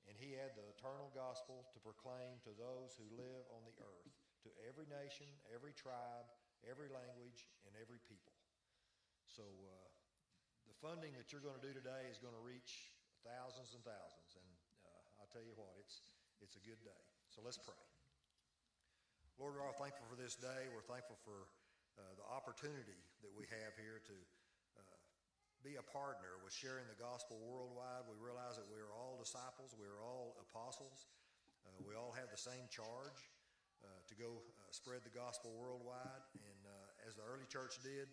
and 0.07 0.19
he 0.19 0.35
had 0.35 0.51
the 0.59 0.67
eternal 0.75 1.07
gospel 1.15 1.63
to 1.71 1.79
proclaim 1.79 2.43
to 2.43 2.51
those 2.59 2.91
who 2.99 3.07
live 3.15 3.47
on 3.55 3.63
the 3.63 3.75
earth, 3.79 4.11
to 4.43 4.51
every 4.67 4.85
nation, 4.91 5.27
every 5.55 5.71
tribe, 5.71 6.27
every 6.67 6.91
language, 6.91 7.47
and 7.63 7.73
every 7.79 8.03
people. 8.11 8.35
So 9.31 9.47
uh, 9.47 9.87
the 10.67 10.75
funding 10.83 11.15
that 11.15 11.31
you're 11.31 11.41
going 11.41 11.55
to 11.55 11.63
do 11.63 11.71
today 11.71 12.11
is 12.11 12.19
going 12.19 12.35
to 12.35 12.43
reach 12.43 12.91
thousands 13.23 13.71
and 13.71 13.81
thousands. 13.87 14.35
And 14.35 14.49
uh, 14.83 15.21
I'll 15.23 15.31
tell 15.31 15.45
you 15.45 15.55
what, 15.55 15.71
it's, 15.79 16.03
it's 16.43 16.59
a 16.59 16.63
good 16.67 16.81
day. 16.83 17.03
So 17.31 17.39
let's 17.39 17.57
pray. 17.57 17.79
Lord, 19.39 19.55
we're 19.55 19.63
all 19.63 19.77
thankful 19.79 20.03
for 20.11 20.19
this 20.19 20.35
day. 20.35 20.67
We're 20.75 20.85
thankful 20.85 21.15
for 21.23 21.47
uh, 21.95 22.13
the 22.19 22.27
opportunity 22.27 22.99
that 23.23 23.31
we 23.31 23.47
have 23.47 23.73
here 23.79 24.03
to 24.03 24.15
be 25.61 25.77
a 25.77 25.85
partner 25.85 26.41
with 26.41 26.53
sharing 26.53 26.85
the 26.89 26.97
gospel 26.97 27.37
worldwide. 27.41 28.09
We 28.09 28.17
realize 28.17 28.57
that 28.57 28.69
we 28.69 28.81
are 28.81 28.93
all 28.93 29.17
disciples. 29.21 29.73
We 29.77 29.85
are 29.85 30.01
all 30.01 30.37
apostles. 30.41 31.09
Uh, 31.65 31.77
we 31.85 31.93
all 31.93 32.13
have 32.17 32.33
the 32.33 32.41
same 32.41 32.65
charge 32.73 33.29
uh, 33.85 34.01
to 34.09 34.13
go 34.17 34.41
uh, 34.41 34.69
spread 34.73 35.05
the 35.05 35.13
gospel 35.13 35.53
worldwide. 35.53 36.25
And 36.37 36.61
uh, 36.65 37.07
as 37.07 37.13
the 37.17 37.25
early 37.25 37.45
church 37.49 37.77
did, 37.81 38.09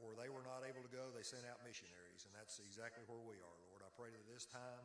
where 0.00 0.16
they 0.16 0.30
were 0.32 0.46
not 0.46 0.64
able 0.64 0.80
to 0.80 0.88
go, 0.88 1.12
they 1.12 1.26
sent 1.26 1.44
out 1.44 1.60
missionaries. 1.60 2.24
And 2.24 2.32
that's 2.32 2.62
exactly 2.64 3.04
where 3.10 3.20
we 3.20 3.36
are, 3.42 3.56
Lord. 3.68 3.84
I 3.84 3.90
pray 3.92 4.08
that 4.08 4.24
this 4.24 4.48
time 4.48 4.84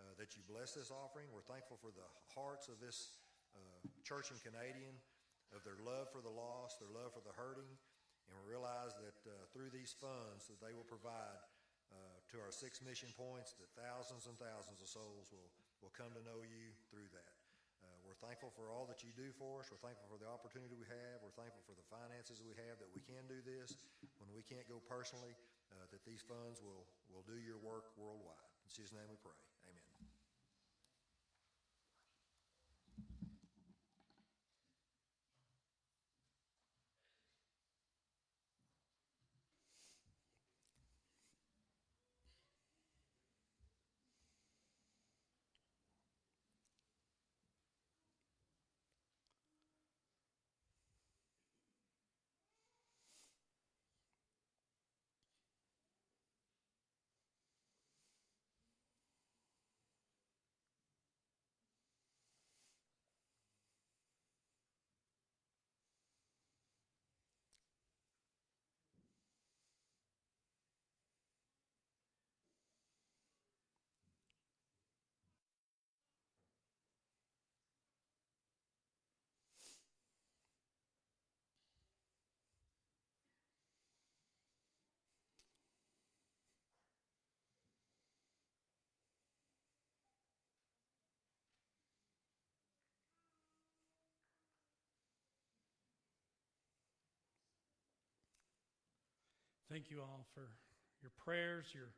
uh, 0.00 0.12
that 0.16 0.34
you 0.34 0.42
bless 0.48 0.72
this 0.72 0.88
offering. 0.88 1.28
We're 1.30 1.44
thankful 1.44 1.76
for 1.76 1.92
the 1.92 2.06
hearts 2.32 2.66
of 2.72 2.80
this 2.80 3.20
uh, 3.52 3.78
church 4.02 4.32
in 4.32 4.38
Canadian, 4.40 4.96
of 5.52 5.60
their 5.68 5.76
love 5.84 6.08
for 6.08 6.24
the 6.24 6.32
lost, 6.32 6.80
their 6.80 6.90
love 6.90 7.12
for 7.12 7.20
the 7.20 7.34
hurting. 7.36 7.68
And 8.32 8.40
we 8.40 8.48
realize 8.48 8.96
that 8.96 9.18
uh, 9.28 9.44
through 9.52 9.68
these 9.68 9.92
funds 9.92 10.48
that 10.48 10.56
they 10.64 10.72
will 10.72 10.88
provide 10.88 11.44
to 12.32 12.40
our 12.40 12.48
six 12.48 12.80
mission 12.80 13.12
points, 13.12 13.52
that 13.60 13.68
thousands 13.76 14.24
and 14.24 14.32
thousands 14.40 14.80
of 14.80 14.88
souls 14.88 15.28
will, 15.28 15.52
will 15.84 15.92
come 15.92 16.08
to 16.16 16.22
know 16.24 16.40
you 16.40 16.72
through 16.88 17.04
that. 17.12 17.28
We're 18.02 18.18
thankful 18.28 18.52
for 18.52 18.68
all 18.72 18.88
that 18.88 19.00
you 19.00 19.12
do 19.16 19.32
for 19.36 19.62
us. 19.62 19.70
We're 19.72 19.80
thankful 19.80 20.08
for 20.10 20.18
the 20.20 20.28
opportunity 20.28 20.76
we 20.76 20.88
have. 20.88 21.22
We're 21.24 21.36
thankful 21.38 21.62
for 21.64 21.72
the 21.72 21.86
finances 21.86 22.44
we 22.44 22.52
have 22.68 22.76
that 22.82 22.90
we 22.92 23.00
can 23.04 23.24
do 23.30 23.40
this 23.40 23.72
when 24.20 24.28
we 24.34 24.42
can't 24.44 24.66
go 24.68 24.82
personally, 24.84 25.32
uh, 25.72 25.86
that 25.92 26.02
these 26.04 26.20
funds 26.20 26.60
will, 26.60 26.84
will 27.08 27.24
do 27.24 27.38
your 27.40 27.56
work 27.62 27.94
worldwide. 27.96 28.48
In 28.64 28.70
Jesus' 28.74 28.92
name 28.92 29.08
we 29.08 29.16
pray. 29.20 29.36
Thank 99.72 99.90
you 99.90 100.00
all 100.02 100.26
for 100.34 100.52
your 101.00 101.10
prayers, 101.16 101.64
your 101.72 101.88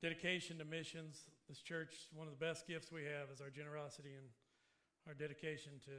dedication 0.00 0.58
to 0.58 0.64
missions. 0.64 1.26
This 1.48 1.58
church, 1.58 2.06
one 2.14 2.28
of 2.28 2.38
the 2.38 2.38
best 2.38 2.68
gifts 2.68 2.92
we 2.92 3.02
have 3.02 3.34
is 3.34 3.40
our 3.40 3.50
generosity 3.50 4.14
and 4.14 4.28
our 5.08 5.14
dedication 5.14 5.72
to 5.86 5.90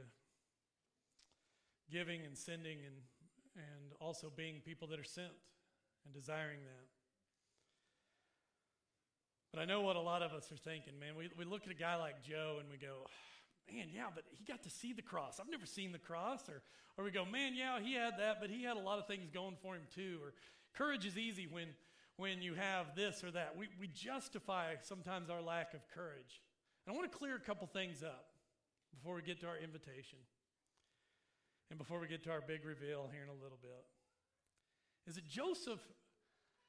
giving 1.92 2.24
and 2.24 2.32
sending 2.32 2.78
and, 2.78 2.96
and 3.56 3.92
also 4.00 4.32
being 4.34 4.62
people 4.64 4.88
that 4.88 4.98
are 4.98 5.04
sent 5.04 5.36
and 6.06 6.14
desiring 6.14 6.60
that. 6.64 6.86
But 9.52 9.60
I 9.60 9.66
know 9.66 9.82
what 9.82 9.96
a 9.96 10.00
lot 10.00 10.22
of 10.22 10.32
us 10.32 10.50
are 10.50 10.56
thinking, 10.56 10.98
man. 10.98 11.12
We, 11.14 11.28
we 11.36 11.44
look 11.44 11.66
at 11.66 11.70
a 11.70 11.78
guy 11.78 11.96
like 11.96 12.22
Joe 12.22 12.56
and 12.58 12.70
we 12.70 12.78
go, 12.78 13.04
man, 13.70 13.88
yeah, 13.92 14.06
but 14.14 14.24
he 14.30 14.46
got 14.46 14.62
to 14.62 14.70
see 14.70 14.94
the 14.94 15.02
cross. 15.02 15.40
I've 15.40 15.50
never 15.50 15.66
seen 15.66 15.92
the 15.92 15.98
cross. 15.98 16.48
Or, 16.48 16.62
or 16.96 17.04
we 17.04 17.10
go, 17.10 17.26
man, 17.26 17.52
yeah, 17.54 17.80
he 17.80 17.92
had 17.92 18.14
that, 18.18 18.38
but 18.40 18.48
he 18.48 18.64
had 18.64 18.78
a 18.78 18.80
lot 18.80 18.98
of 18.98 19.06
things 19.06 19.28
going 19.28 19.56
for 19.60 19.74
him 19.74 19.82
too. 19.94 20.18
Or 20.24 20.32
courage 20.74 21.06
is 21.06 21.16
easy 21.18 21.46
when, 21.46 21.68
when 22.16 22.42
you 22.42 22.54
have 22.54 22.94
this 22.94 23.22
or 23.24 23.30
that. 23.32 23.56
We, 23.56 23.68
we 23.78 23.88
justify 23.88 24.74
sometimes 24.82 25.30
our 25.30 25.42
lack 25.42 25.74
of 25.74 25.80
courage. 25.94 26.42
And 26.86 26.94
I 26.94 26.96
want 26.96 27.10
to 27.10 27.16
clear 27.16 27.36
a 27.36 27.40
couple 27.40 27.66
things 27.66 28.02
up 28.02 28.26
before 28.92 29.14
we 29.14 29.22
get 29.22 29.40
to 29.40 29.46
our 29.46 29.56
invitation 29.56 30.18
and 31.70 31.78
before 31.78 32.00
we 32.00 32.08
get 32.08 32.24
to 32.24 32.30
our 32.30 32.40
big 32.40 32.64
reveal 32.64 33.08
here 33.12 33.22
in 33.22 33.28
a 33.28 33.42
little 33.42 33.58
bit. 33.62 33.84
Is 35.06 35.14
that 35.14 35.26
Joseph 35.26 35.80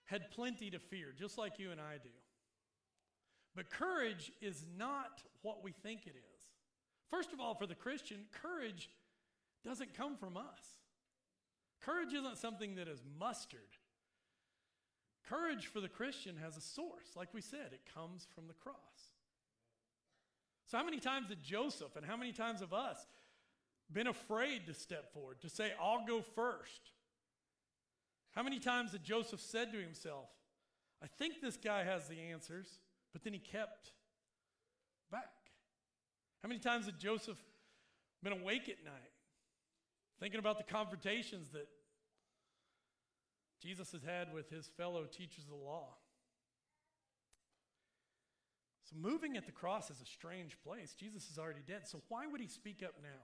had 0.06 0.30
plenty 0.32 0.70
to 0.70 0.80
fear, 0.80 1.08
just 1.18 1.38
like 1.38 1.60
you 1.60 1.72
and 1.72 1.80
I 1.80 1.94
do. 2.02 2.10
But 3.56 3.70
courage 3.70 4.32
is 4.42 4.66
not 4.78 5.24
what 5.42 5.64
we 5.64 5.72
think 5.72 6.06
it 6.06 6.16
is. 6.16 6.42
First 7.10 7.34
of 7.34 7.40
all, 7.40 7.54
for 7.56 7.68
the 7.68 7.76
Christian, 7.76 8.26
courage 8.42 8.90
doesn't 9.66 9.96
come 9.96 10.16
from 10.16 10.38
us. 10.38 10.80
Courage 11.82 12.14
isn't 12.14 12.38
something 12.38 12.76
that 12.76 12.88
is 12.88 13.02
mustered. 13.20 13.60
Courage 15.30 15.68
for 15.68 15.80
the 15.80 15.88
Christian 15.88 16.36
has 16.38 16.58
a 16.58 16.62
source. 16.62 17.16
Like 17.16 17.34
we 17.34 17.42
said, 17.42 17.70
it 17.72 17.82
comes 17.94 18.28
from 18.34 18.48
the 18.48 18.54
cross. 18.54 18.76
So, 20.66 20.78
how 20.78 20.84
many 20.84 21.00
times 21.00 21.28
did 21.28 21.44
Joseph 21.44 21.96
and 21.96 22.06
how 22.06 22.16
many 22.16 22.32
times 22.32 22.62
have 22.62 22.74
us 22.74 23.06
been 23.92 24.08
afraid 24.08 24.66
to 24.68 24.74
step 24.74 25.14
forward, 25.14 25.42
to 25.42 25.50
say, 25.50 25.74
I'll 25.82 26.06
go 26.06 26.22
first? 26.22 26.92
How 28.32 28.44
many 28.44 28.60
times 28.60 28.92
did 28.92 29.04
Joseph 29.04 29.42
said 29.42 29.74
to 29.74 29.80
himself, 29.80 30.30
I 31.04 31.08
think 31.08 31.42
this 31.42 31.58
guy 31.58 31.84
has 31.84 32.08
the 32.08 32.20
answers, 32.32 32.80
but 33.12 33.24
then 33.24 33.34
he 33.34 33.40
kept 33.40 33.92
back? 35.12 35.30
How 36.42 36.48
many 36.48 36.60
times 36.60 36.86
had 36.86 36.98
Joseph 37.00 37.38
been 38.24 38.34
awake 38.34 38.70
at 38.70 38.84
night, 38.84 39.12
thinking 40.20 40.40
about 40.40 40.58
the 40.58 40.64
confrontations 40.64 41.50
that 41.50 41.68
Jesus 43.62 43.92
has 43.92 44.04
had 44.04 44.34
with 44.34 44.50
his 44.50 44.68
fellow 44.78 45.06
teachers 45.06 45.44
of 45.44 45.52
the 45.52 45.66
law? 45.66 45.90
So, 48.90 48.96
moving 49.00 49.38
at 49.38 49.46
the 49.46 49.52
cross 49.52 49.90
is 49.90 50.02
a 50.02 50.06
strange 50.06 50.58
place. 50.66 50.94
Jesus 50.94 51.30
is 51.30 51.38
already 51.38 51.62
dead. 51.66 51.88
So, 51.88 52.02
why 52.10 52.28
would 52.28 52.42
he 52.42 52.48
speak 52.48 52.84
up 52.84 52.96
now? 53.02 53.22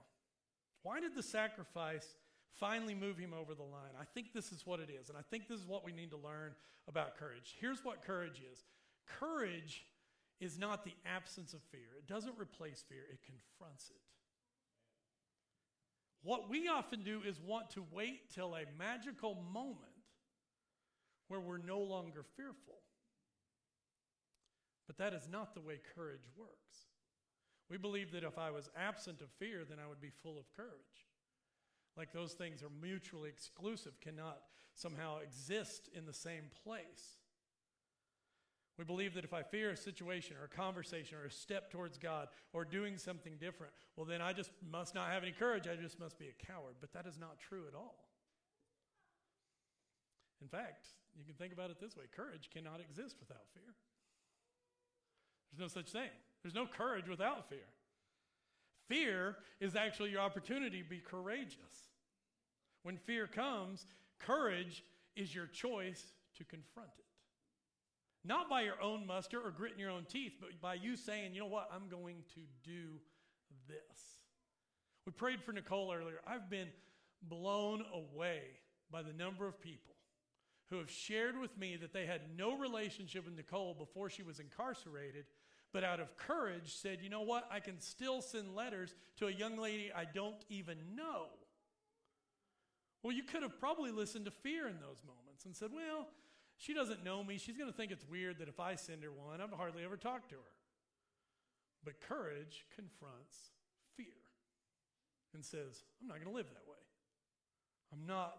Why 0.82 1.00
did 1.00 1.14
the 1.14 1.22
sacrifice 1.22 2.14
finally 2.54 2.94
move 2.94 3.18
him 3.18 3.34
over 3.34 3.54
the 3.54 3.62
line? 3.62 3.92
I 4.00 4.04
think 4.14 4.32
this 4.32 4.52
is 4.52 4.64
what 4.64 4.80
it 4.80 4.88
is. 4.90 5.08
And 5.08 5.18
I 5.18 5.22
think 5.28 5.48
this 5.48 5.60
is 5.60 5.66
what 5.66 5.84
we 5.84 5.92
need 5.92 6.10
to 6.10 6.16
learn 6.16 6.52
about 6.88 7.18
courage. 7.18 7.56
Here's 7.60 7.84
what 7.84 8.02
courage 8.02 8.40
is 8.50 8.64
courage 9.06 9.84
is 10.40 10.58
not 10.58 10.84
the 10.84 10.94
absence 11.04 11.52
of 11.52 11.60
fear, 11.70 11.96
it 11.98 12.06
doesn't 12.06 12.38
replace 12.38 12.84
fear, 12.88 13.02
it 13.10 13.18
confronts 13.22 13.90
it. 13.90 14.00
What 16.22 16.48
we 16.48 16.68
often 16.68 17.02
do 17.02 17.20
is 17.26 17.40
want 17.40 17.70
to 17.70 17.84
wait 17.92 18.32
till 18.34 18.54
a 18.54 18.64
magical 18.78 19.36
moment 19.52 19.97
where 21.28 21.40
we're 21.40 21.58
no 21.58 21.78
longer 21.78 22.24
fearful. 22.36 22.80
But 24.86 24.98
that 24.98 25.14
is 25.14 25.28
not 25.30 25.54
the 25.54 25.60
way 25.60 25.78
courage 25.94 26.28
works. 26.36 26.86
We 27.70 27.76
believe 27.76 28.12
that 28.12 28.24
if 28.24 28.38
I 28.38 28.50
was 28.50 28.70
absent 28.76 29.20
of 29.20 29.28
fear, 29.38 29.64
then 29.68 29.78
I 29.78 29.88
would 29.88 30.00
be 30.00 30.10
full 30.10 30.38
of 30.38 30.50
courage. 30.56 30.72
Like 31.96 32.12
those 32.12 32.32
things 32.32 32.62
are 32.62 32.70
mutually 32.80 33.28
exclusive, 33.28 34.00
cannot 34.00 34.38
somehow 34.74 35.18
exist 35.18 35.90
in 35.94 36.06
the 36.06 36.12
same 36.12 36.44
place. 36.64 37.18
We 38.78 38.84
believe 38.84 39.14
that 39.14 39.24
if 39.24 39.34
I 39.34 39.42
fear 39.42 39.70
a 39.70 39.76
situation 39.76 40.36
or 40.40 40.44
a 40.44 40.48
conversation 40.48 41.18
or 41.18 41.26
a 41.26 41.30
step 41.30 41.70
towards 41.70 41.98
God 41.98 42.28
or 42.52 42.64
doing 42.64 42.96
something 42.96 43.32
different, 43.40 43.72
well, 43.96 44.06
then 44.06 44.22
I 44.22 44.32
just 44.32 44.52
must 44.70 44.94
not 44.94 45.10
have 45.10 45.24
any 45.24 45.32
courage. 45.32 45.66
I 45.66 45.74
just 45.74 45.98
must 45.98 46.16
be 46.16 46.28
a 46.28 46.46
coward. 46.46 46.76
But 46.80 46.92
that 46.92 47.04
is 47.04 47.18
not 47.18 47.40
true 47.40 47.64
at 47.66 47.74
all. 47.74 48.04
In 50.40 50.48
fact, 50.48 50.86
you 51.16 51.24
can 51.24 51.34
think 51.34 51.52
about 51.52 51.70
it 51.70 51.80
this 51.80 51.96
way 51.96 52.04
courage 52.14 52.50
cannot 52.52 52.80
exist 52.80 53.16
without 53.20 53.46
fear. 53.54 53.74
There's 55.50 55.60
no 55.60 55.80
such 55.80 55.90
thing, 55.90 56.10
there's 56.42 56.54
no 56.54 56.66
courage 56.66 57.08
without 57.08 57.48
fear. 57.48 57.66
Fear 58.88 59.36
is 59.60 59.76
actually 59.76 60.10
your 60.10 60.20
opportunity 60.20 60.82
to 60.82 60.88
be 60.88 61.00
courageous. 61.00 61.90
When 62.84 62.96
fear 62.96 63.26
comes, 63.26 63.84
courage 64.18 64.82
is 65.14 65.34
your 65.34 65.46
choice 65.46 66.02
to 66.38 66.44
confront 66.44 66.88
it. 66.98 67.04
Not 68.24 68.48
by 68.48 68.62
your 68.62 68.80
own 68.80 69.06
muster 69.06 69.38
or 69.40 69.50
gritting 69.50 69.78
your 69.78 69.90
own 69.90 70.06
teeth, 70.08 70.32
but 70.40 70.58
by 70.62 70.74
you 70.74 70.96
saying, 70.96 71.34
you 71.34 71.40
know 71.40 71.46
what, 71.46 71.68
I'm 71.74 71.88
going 71.90 72.22
to 72.34 72.40
do 72.64 72.98
this. 73.66 74.18
We 75.04 75.12
prayed 75.12 75.42
for 75.42 75.52
Nicole 75.52 75.92
earlier. 75.92 76.20
I've 76.26 76.48
been 76.48 76.68
blown 77.22 77.84
away 77.92 78.40
by 78.90 79.02
the 79.02 79.12
number 79.12 79.46
of 79.46 79.60
people 79.60 79.97
who 80.70 80.78
have 80.78 80.90
shared 80.90 81.38
with 81.38 81.56
me 81.58 81.76
that 81.76 81.92
they 81.92 82.06
had 82.06 82.20
no 82.36 82.56
relationship 82.56 83.24
with 83.24 83.36
Nicole 83.36 83.74
before 83.74 84.10
she 84.10 84.22
was 84.22 84.38
incarcerated, 84.38 85.24
but 85.72 85.84
out 85.84 86.00
of 86.00 86.16
courage 86.16 86.74
said, 86.74 86.98
you 87.02 87.10
know 87.10 87.22
what, 87.22 87.48
I 87.50 87.60
can 87.60 87.80
still 87.80 88.20
send 88.20 88.54
letters 88.54 88.94
to 89.16 89.26
a 89.26 89.32
young 89.32 89.58
lady 89.58 89.90
I 89.94 90.04
don't 90.04 90.42
even 90.48 90.76
know. 90.94 91.26
Well, 93.02 93.12
you 93.12 93.22
could 93.22 93.42
have 93.42 93.58
probably 93.58 93.90
listened 93.90 94.24
to 94.24 94.30
fear 94.30 94.66
in 94.66 94.80
those 94.80 95.02
moments 95.06 95.44
and 95.44 95.54
said, 95.56 95.70
well, 95.72 96.08
she 96.56 96.74
doesn't 96.74 97.04
know 97.04 97.22
me. 97.22 97.38
She's 97.38 97.56
going 97.56 97.70
to 97.70 97.76
think 97.76 97.92
it's 97.92 98.04
weird 98.08 98.38
that 98.40 98.48
if 98.48 98.58
I 98.58 98.74
send 98.74 99.04
her 99.04 99.12
one, 99.12 99.40
I've 99.40 99.52
hardly 99.52 99.84
ever 99.84 99.96
talked 99.96 100.30
to 100.30 100.34
her. 100.34 100.52
But 101.84 102.00
courage 102.00 102.66
confronts 102.74 103.52
fear 103.96 104.06
and 105.32 105.44
says, 105.44 105.84
I'm 106.02 106.08
not 106.08 106.16
going 106.16 106.28
to 106.28 106.34
live 106.34 106.48
that 106.48 106.68
way. 106.68 106.82
I'm 107.92 108.06
not 108.06 108.36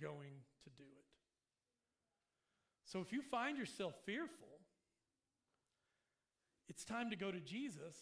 going 0.00 0.38
to 0.64 0.70
do 0.70 0.84
it. 0.84 1.05
So 2.86 3.00
if 3.00 3.12
you 3.12 3.20
find 3.20 3.58
yourself 3.58 3.94
fearful, 4.06 4.46
it's 6.68 6.84
time 6.84 7.10
to 7.10 7.16
go 7.16 7.30
to 7.32 7.40
Jesus 7.40 7.96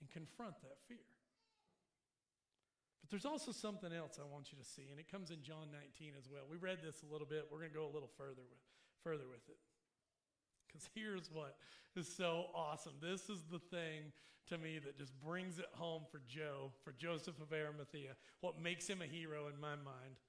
and 0.00 0.10
confront 0.10 0.60
that 0.60 0.76
fear. 0.86 1.08
But 3.00 3.10
there's 3.10 3.24
also 3.24 3.52
something 3.52 3.92
else 3.92 4.20
I 4.20 4.30
want 4.30 4.52
you 4.52 4.58
to 4.58 4.64
see, 4.64 4.88
and 4.90 5.00
it 5.00 5.10
comes 5.10 5.30
in 5.30 5.42
John 5.42 5.72
19 5.72 6.12
as 6.18 6.28
well. 6.28 6.42
We 6.48 6.58
read 6.58 6.78
this 6.84 7.02
a 7.02 7.10
little 7.10 7.26
bit. 7.26 7.48
We're 7.50 7.58
going 7.58 7.72
to 7.72 7.76
go 7.76 7.86
a 7.86 7.92
little 7.92 8.10
further 8.18 8.44
with, 8.44 8.60
further 9.02 9.28
with 9.28 9.48
it. 9.48 9.56
Because 10.68 10.88
here's 10.94 11.30
what 11.32 11.56
is 11.96 12.06
so 12.06 12.46
awesome. 12.54 12.92
This 13.00 13.28
is 13.28 13.42
the 13.50 13.58
thing 13.58 14.12
to 14.48 14.58
me 14.58 14.78
that 14.78 14.98
just 14.98 15.18
brings 15.20 15.58
it 15.58 15.66
home 15.72 16.02
for 16.10 16.20
Joe, 16.28 16.70
for 16.84 16.92
Joseph 16.92 17.40
of 17.40 17.52
Arimathea. 17.52 18.12
What 18.40 18.60
makes 18.60 18.86
him 18.86 19.00
a 19.02 19.06
hero 19.06 19.48
in 19.52 19.60
my 19.60 19.74
mind 19.74 20.20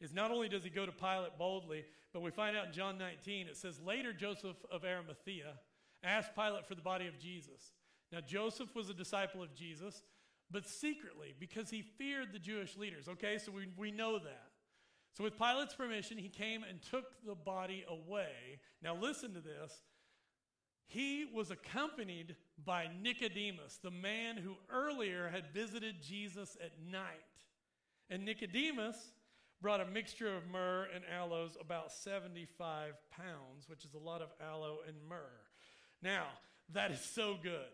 is 0.00 0.12
not 0.12 0.30
only 0.30 0.48
does 0.48 0.64
he 0.64 0.70
go 0.70 0.86
to 0.86 0.92
Pilate 0.92 1.38
boldly, 1.38 1.84
but 2.12 2.22
we 2.22 2.30
find 2.30 2.56
out 2.56 2.66
in 2.66 2.72
John 2.72 2.98
19, 2.98 3.46
it 3.46 3.56
says, 3.56 3.80
Later 3.80 4.12
Joseph 4.12 4.56
of 4.70 4.84
Arimathea 4.84 5.54
asked 6.02 6.34
Pilate 6.34 6.66
for 6.66 6.74
the 6.74 6.82
body 6.82 7.06
of 7.06 7.18
Jesus. 7.18 7.72
Now, 8.12 8.20
Joseph 8.20 8.74
was 8.74 8.88
a 8.88 8.94
disciple 8.94 9.42
of 9.42 9.54
Jesus 9.54 10.02
but 10.50 10.68
secretly 10.68 11.34
because 11.40 11.70
he 11.70 11.82
feared 11.82 12.32
the 12.32 12.38
Jewish 12.38 12.76
leaders. 12.76 13.08
Okay, 13.08 13.38
so 13.38 13.50
we, 13.52 13.66
we 13.76 13.90
know 13.90 14.18
that. 14.18 14.50
So, 15.16 15.24
with 15.24 15.38
Pilate's 15.38 15.74
permission, 15.74 16.18
he 16.18 16.28
came 16.28 16.62
and 16.62 16.80
took 16.82 17.06
the 17.26 17.34
body 17.34 17.84
away. 17.88 18.60
Now, 18.82 18.94
listen 18.94 19.32
to 19.34 19.40
this. 19.40 19.72
He 20.86 21.26
was 21.34 21.50
accompanied 21.50 22.36
by 22.64 22.88
Nicodemus, 23.02 23.78
the 23.82 23.90
man 23.90 24.36
who 24.36 24.54
earlier 24.70 25.28
had 25.28 25.52
visited 25.52 26.02
Jesus 26.02 26.56
at 26.62 26.72
night. 26.90 27.02
And 28.08 28.24
Nicodemus 28.24 28.96
brought 29.60 29.80
a 29.80 29.86
mixture 29.86 30.34
of 30.34 30.46
myrrh 30.50 30.86
and 30.94 31.04
aloes, 31.12 31.56
about 31.60 31.92
75 31.92 32.94
pounds, 33.10 33.68
which 33.68 33.84
is 33.84 33.94
a 33.94 33.98
lot 33.98 34.22
of 34.22 34.28
aloe 34.40 34.78
and 34.86 34.96
myrrh. 35.08 35.40
Now, 36.02 36.24
that 36.72 36.90
is 36.90 37.00
so 37.00 37.36
good. 37.42 37.72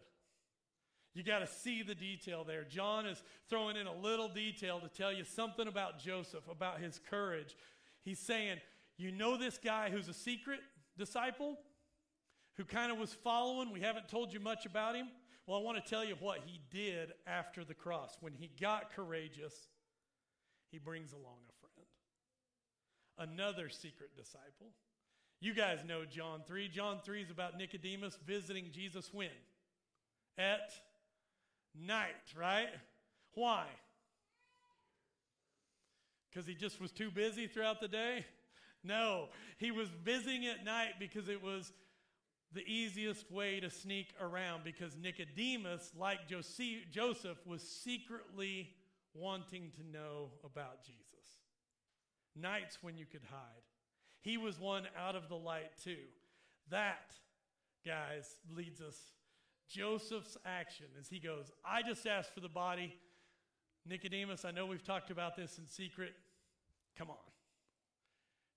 You 1.14 1.22
got 1.22 1.40
to 1.40 1.46
see 1.46 1.82
the 1.82 1.94
detail 1.94 2.44
there. 2.44 2.64
John 2.64 3.06
is 3.06 3.22
throwing 3.50 3.76
in 3.76 3.86
a 3.86 3.94
little 3.94 4.28
detail 4.28 4.80
to 4.80 4.88
tell 4.88 5.12
you 5.12 5.24
something 5.24 5.68
about 5.68 5.98
Joseph, 5.98 6.48
about 6.50 6.80
his 6.80 7.00
courage. 7.10 7.54
He's 8.02 8.18
saying, 8.18 8.58
You 8.96 9.12
know 9.12 9.36
this 9.36 9.58
guy 9.58 9.90
who's 9.90 10.08
a 10.08 10.14
secret 10.14 10.60
disciple, 10.96 11.58
who 12.56 12.64
kind 12.64 12.90
of 12.90 12.98
was 12.98 13.12
following? 13.12 13.72
We 13.72 13.80
haven't 13.80 14.08
told 14.08 14.32
you 14.32 14.40
much 14.40 14.64
about 14.64 14.94
him. 14.94 15.08
Well, 15.46 15.58
I 15.58 15.62
want 15.62 15.84
to 15.84 15.90
tell 15.90 16.04
you 16.04 16.14
what 16.20 16.40
he 16.46 16.60
did 16.70 17.12
after 17.26 17.64
the 17.64 17.74
cross. 17.74 18.16
When 18.20 18.32
he 18.32 18.50
got 18.60 18.94
courageous, 18.94 19.54
he 20.72 20.78
brings 20.78 21.12
along 21.12 21.38
a 21.48 21.54
friend. 21.61 23.30
another 23.30 23.68
secret 23.68 24.16
disciple. 24.16 24.72
You 25.40 25.54
guys 25.54 25.78
know 25.87 26.04
John 26.04 26.42
3. 26.46 26.68
John 26.68 26.98
3 27.04 27.22
is 27.22 27.30
about 27.30 27.58
Nicodemus 27.58 28.18
visiting 28.26 28.70
Jesus 28.72 29.12
when? 29.12 29.28
At 30.38 30.72
night, 31.78 32.32
right? 32.37 32.68
Why? 33.35 33.66
Because 36.30 36.46
he 36.46 36.54
just 36.54 36.80
was 36.80 36.90
too 36.90 37.11
busy 37.11 37.46
throughout 37.46 37.80
the 37.80 37.88
day? 37.88 38.24
No, 38.82 39.28
he 39.58 39.70
was 39.70 39.88
visiting 40.04 40.46
at 40.46 40.64
night 40.64 40.94
because 40.98 41.28
it 41.28 41.42
was 41.42 41.72
the 42.54 42.66
easiest 42.66 43.30
way 43.30 43.61
to 43.61 43.70
sneak 43.70 44.08
around 44.20 44.64
because 44.64 44.96
Nicodemus, 44.96 45.92
like 45.98 46.20
Joseph, 46.28 47.38
was 47.46 47.62
secretly 47.62 48.70
wanting 49.14 49.70
to 49.77 49.83
know 49.87 50.31
about 50.44 50.83
Jesus. 50.85 51.03
Nights 52.35 52.79
when 52.83 52.96
you 52.96 53.05
could 53.05 53.22
hide. 53.31 53.62
He 54.22 54.37
was 54.37 54.59
one 54.59 54.85
out 54.98 55.16
of 55.16 55.29
the 55.29 55.37
light 55.37 55.72
too. 55.83 56.05
That, 56.70 57.14
guys, 57.85 58.37
leads 58.55 58.81
us. 58.81 58.96
Joseph's 59.68 60.37
action 60.44 60.87
as 61.01 61.09
he 61.09 61.18
goes, 61.18 61.51
I 61.64 61.83
just 61.83 62.07
asked 62.07 62.35
for 62.35 62.40
the 62.40 62.48
body. 62.48 62.94
Nicodemus, 63.88 64.44
I 64.44 64.51
know 64.51 64.66
we've 64.66 64.85
talked 64.85 65.11
about 65.11 65.35
this 65.35 65.59
in 65.59 65.66
secret. 65.66 66.12
Come 66.96 67.11
on. 67.11 67.16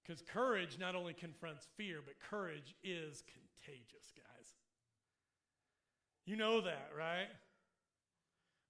Because 0.03 0.21
courage 0.21 0.77
not 0.79 0.93
only 0.93 1.13
confronts 1.13 1.67
fear, 1.77 1.99
but 2.05 2.15
courage 2.29 2.75
is 2.83 3.23
contagious, 3.23 4.11
guys. 4.15 4.53
You 6.25 6.35
know 6.35 6.61
that, 6.61 6.89
right? 6.97 7.27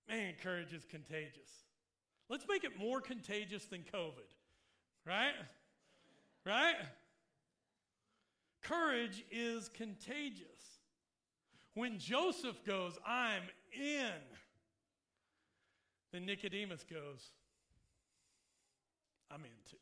Man, 0.08 0.34
courage 0.42 0.72
is 0.72 0.86
contagious. 0.86 1.65
Let's 2.30 2.46
make 2.50 2.64
it 2.64 2.80
more 2.80 3.02
contagious 3.02 3.66
than 3.66 3.84
COVID, 3.94 4.30
right? 5.06 5.34
Right? 6.46 6.76
Courage 8.62 9.24
is 9.32 9.70
contagious. 9.70 10.48
When 11.76 12.00
Joseph 12.00 12.64
goes, 12.66 12.98
I'm 13.06 13.44
in, 13.74 14.12
then 16.12 16.26
Nicodemus 16.26 16.84
goes, 16.90 17.30
I'm 19.30 19.42
in 19.42 19.52
too. 19.70 19.78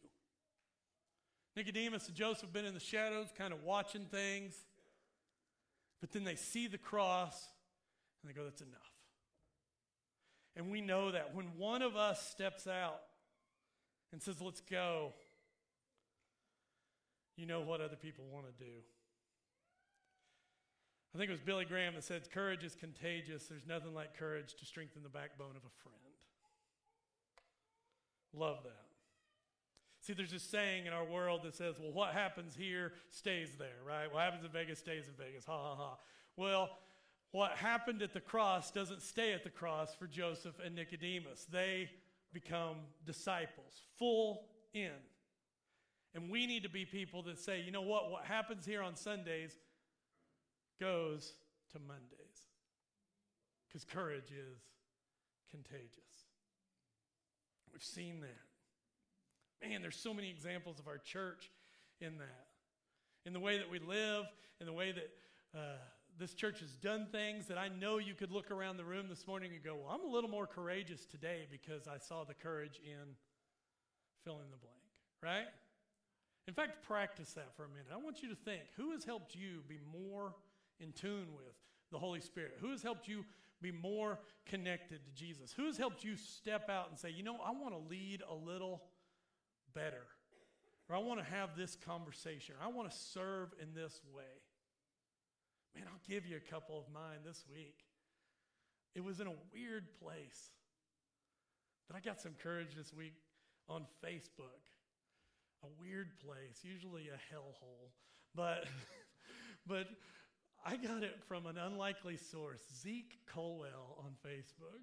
Nicodemus 1.56 2.08
and 2.08 2.16
Joseph 2.16 2.42
have 2.42 2.54
been 2.54 2.66
in 2.66 2.74
the 2.74 2.80
shadows, 2.80 3.28
kind 3.38 3.54
of 3.54 3.64
watching 3.64 4.06
things. 4.06 4.56
But 6.02 6.12
then 6.12 6.24
they 6.24 6.36
see 6.36 6.68
the 6.68 6.78
cross 6.78 7.48
and 8.22 8.30
they 8.30 8.34
go, 8.34 8.44
that's 8.44 8.62
enough. 8.62 8.93
And 10.56 10.72
we 10.72 10.82
know 10.82 11.12
that 11.12 11.34
when 11.34 11.58
one 11.58 11.82
of 11.82 11.96
us 11.96 12.28
steps 12.30 12.68
out 12.68 13.02
and 14.12 14.22
says, 14.22 14.40
let's 14.40 14.62
go, 14.62 15.14
you 17.36 17.46
know 17.46 17.62
what 17.62 17.82
other 17.82 17.96
people 17.96 18.26
want 18.32 18.46
to 18.46 18.64
do. 18.64 18.72
I 21.14 21.18
think 21.18 21.30
it 21.30 21.34
was 21.34 21.42
Billy 21.42 21.66
Graham 21.66 21.94
that 21.96 22.04
said, 22.04 22.30
Courage 22.32 22.64
is 22.64 22.76
contagious. 22.76 23.46
There's 23.46 23.68
nothing 23.68 23.94
like 23.94 24.18
courage 24.18 24.56
to 24.56 24.66
strengthen 24.66 25.04
the 25.04 25.10
backbone 25.10 25.56
of 25.56 25.64
a 25.64 25.74
friend. 25.84 25.98
Love 28.34 28.64
that. 28.64 28.84
See, 30.02 30.14
there's 30.14 30.32
this 30.32 30.44
saying 30.44 30.86
in 30.86 30.92
our 30.92 31.06
world 31.06 31.42
that 31.44 31.56
says, 31.56 31.76
well, 31.80 31.94
what 31.94 32.14
happens 32.14 32.56
here 32.56 32.92
stays 33.10 33.56
there, 33.58 33.80
right? 33.88 34.12
What 34.12 34.24
happens 34.24 34.44
in 34.44 34.52
Vegas 34.52 34.80
stays 34.80 35.08
in 35.08 35.14
Vegas. 35.14 35.46
Ha 35.46 35.54
ha 35.54 35.76
ha. 35.76 35.98
Well, 36.36 36.72
what 37.34 37.54
happened 37.54 38.04
at 38.04 38.14
the 38.14 38.22
cross 38.22 38.70
doesn't 38.70 39.02
stay 39.02 39.34
at 39.34 39.44
the 39.44 39.50
cross 39.50 39.96
for 39.96 40.06
Joseph 40.06 40.54
and 40.64 40.76
Nicodemus. 40.76 41.48
They 41.52 41.90
become 42.32 42.76
disciples, 43.08 43.82
full 43.98 44.46
in. 44.74 44.92
And 46.14 46.30
we 46.30 46.46
need 46.46 46.62
to 46.62 46.70
be 46.70 46.86
people 46.86 47.24
that 47.24 47.40
say, 47.40 47.60
you 47.60 47.72
know 47.72 47.82
what? 47.82 48.12
What 48.12 48.26
happens 48.26 48.68
here 48.68 48.84
on 48.84 48.96
Sundays 48.96 49.58
goes 50.80 51.34
to 51.72 51.80
Mondays. 51.80 52.50
Because 53.68 53.84
courage 53.84 54.30
is 54.30 54.60
contagious. 55.50 56.28
We've 57.72 57.82
seen 57.82 58.22
that. 58.22 59.68
Man, 59.68 59.82
there's 59.82 59.96
so 59.96 60.14
many 60.14 60.30
examples 60.30 60.78
of 60.78 60.88
our 60.88 61.00
church 61.00 61.50
in 62.00 62.20
that. 62.20 62.46
In 63.26 63.34
the 63.34 63.40
way 63.40 63.58
that 63.58 63.72
we 63.72 63.80
live, 63.80 64.26
in 64.60 64.68
the 64.68 64.74
way 64.74 64.92
that 64.92 65.10
uh, 65.58 65.78
this 66.20 66.34
church 66.34 66.60
has 66.60 66.72
done 66.76 67.08
things 67.12 67.48
that 67.48 67.58
I 67.58 67.70
know 67.70 67.98
you 67.98 68.14
could 68.14 68.32
look 68.32 68.52
around 68.52 68.78
the 68.78 68.84
room 68.84 69.08
this 69.10 69.26
morning 69.28 69.52
and 69.54 69.64
go, 69.64 69.76
well, 69.76 69.94
I'm 69.94 70.08
a 70.08 70.12
little 70.12 70.30
more 70.30 70.48
courageous 70.48 71.06
today 71.06 71.48
because 71.50 71.88
I 71.88 71.98
saw 71.98 72.24
the 72.24 72.34
courage 72.34 72.80
in 72.84 73.16
fill 74.24 74.36
in 74.36 74.52
the 74.52 74.58
blank, 74.58 74.78
right? 75.22 75.48
In 76.48 76.54
fact, 76.54 76.86
practice 76.86 77.34
that 77.34 77.56
for 77.56 77.66
a 77.66 77.70
minute. 77.70 77.88
I 77.94 77.98
want 77.98 78.22
you 78.22 78.30
to 78.30 78.36
think 78.36 78.62
who 78.78 78.92
has 78.92 79.04
helped 79.04 79.36
you 79.36 79.62
be 79.68 79.80
more 79.92 80.34
in 80.80 80.92
tune 80.92 81.28
with 81.36 81.54
the 81.92 82.00
Holy 82.00 82.20
Spirit? 82.20 82.58
Who 82.60 82.72
has 82.72 82.84
helped 82.84 83.08
you 83.08 83.24
be 83.62 83.72
more 83.72 84.20
connected 84.46 85.00
to 85.06 85.12
Jesus? 85.12 85.54
Who 85.54 85.66
has 85.66 85.78
helped 85.78 86.04
you 86.04 86.18
step 86.18 86.70
out 86.70 86.90
and 86.90 87.00
say, 87.00 87.10
you 87.10 87.24
know, 87.24 87.38
I 87.46 87.52
want 87.52 87.74
to 87.74 87.90
lead 87.90 88.22
a 88.30 88.34
little 88.34 88.84
better. 89.74 90.04
Or 90.90 90.96
I 90.96 91.00
want 91.00 91.20
to 91.20 91.26
have 91.26 91.56
this 91.56 91.78
conversation. 91.86 92.56
Or 92.60 92.66
I 92.66 92.70
want 92.70 92.92
to 92.92 92.98
serve 92.98 93.54
in 93.62 93.74
this 93.74 94.02
way. 94.14 94.24
Man, 95.76 95.86
I'll 95.88 96.08
give 96.08 96.26
you 96.26 96.38
a 96.38 96.52
couple 96.52 96.78
of 96.78 96.86
mine 96.94 97.20
this 97.26 97.44
week. 97.50 97.86
It 98.96 99.04
was 99.04 99.20
in 99.20 99.28
a 99.28 99.34
weird 99.54 99.86
place. 100.00 100.52
But 101.88 101.98
I 101.98 102.00
got 102.00 102.22
some 102.22 102.34
courage 102.42 102.76
this 102.76 102.94
week 102.94 103.14
on 103.68 103.86
Facebook. 104.04 104.62
A 105.64 105.68
weird 105.80 106.10
place, 106.20 106.60
usually 106.64 107.10
a 107.10 107.34
hellhole. 107.34 107.90
But 108.36 108.66
but 109.68 109.88
I 110.66 110.76
got 110.76 111.04
it 111.04 111.20
from 111.28 111.46
an 111.46 111.58
unlikely 111.58 112.18
source, 112.18 112.62
Zeke 112.82 113.18
Colwell 113.34 113.98
on 114.00 114.12
Facebook. 114.26 114.82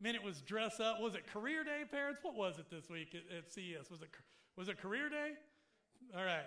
Man, 0.00 0.14
it 0.14 0.22
was 0.22 0.42
dress 0.42 0.78
up. 0.78 1.00
Was 1.00 1.14
it 1.14 1.26
career 1.26 1.64
day, 1.64 1.82
parents? 1.90 2.20
What 2.22 2.36
was 2.36 2.58
it 2.58 2.66
this 2.70 2.88
week 2.88 3.14
at, 3.14 3.36
at 3.36 3.52
CES? 3.52 3.90
Was 3.90 4.02
it, 4.02 4.08
was 4.56 4.68
it 4.68 4.80
career 4.80 5.08
day? 5.08 5.32
All 6.16 6.24
right. 6.24 6.46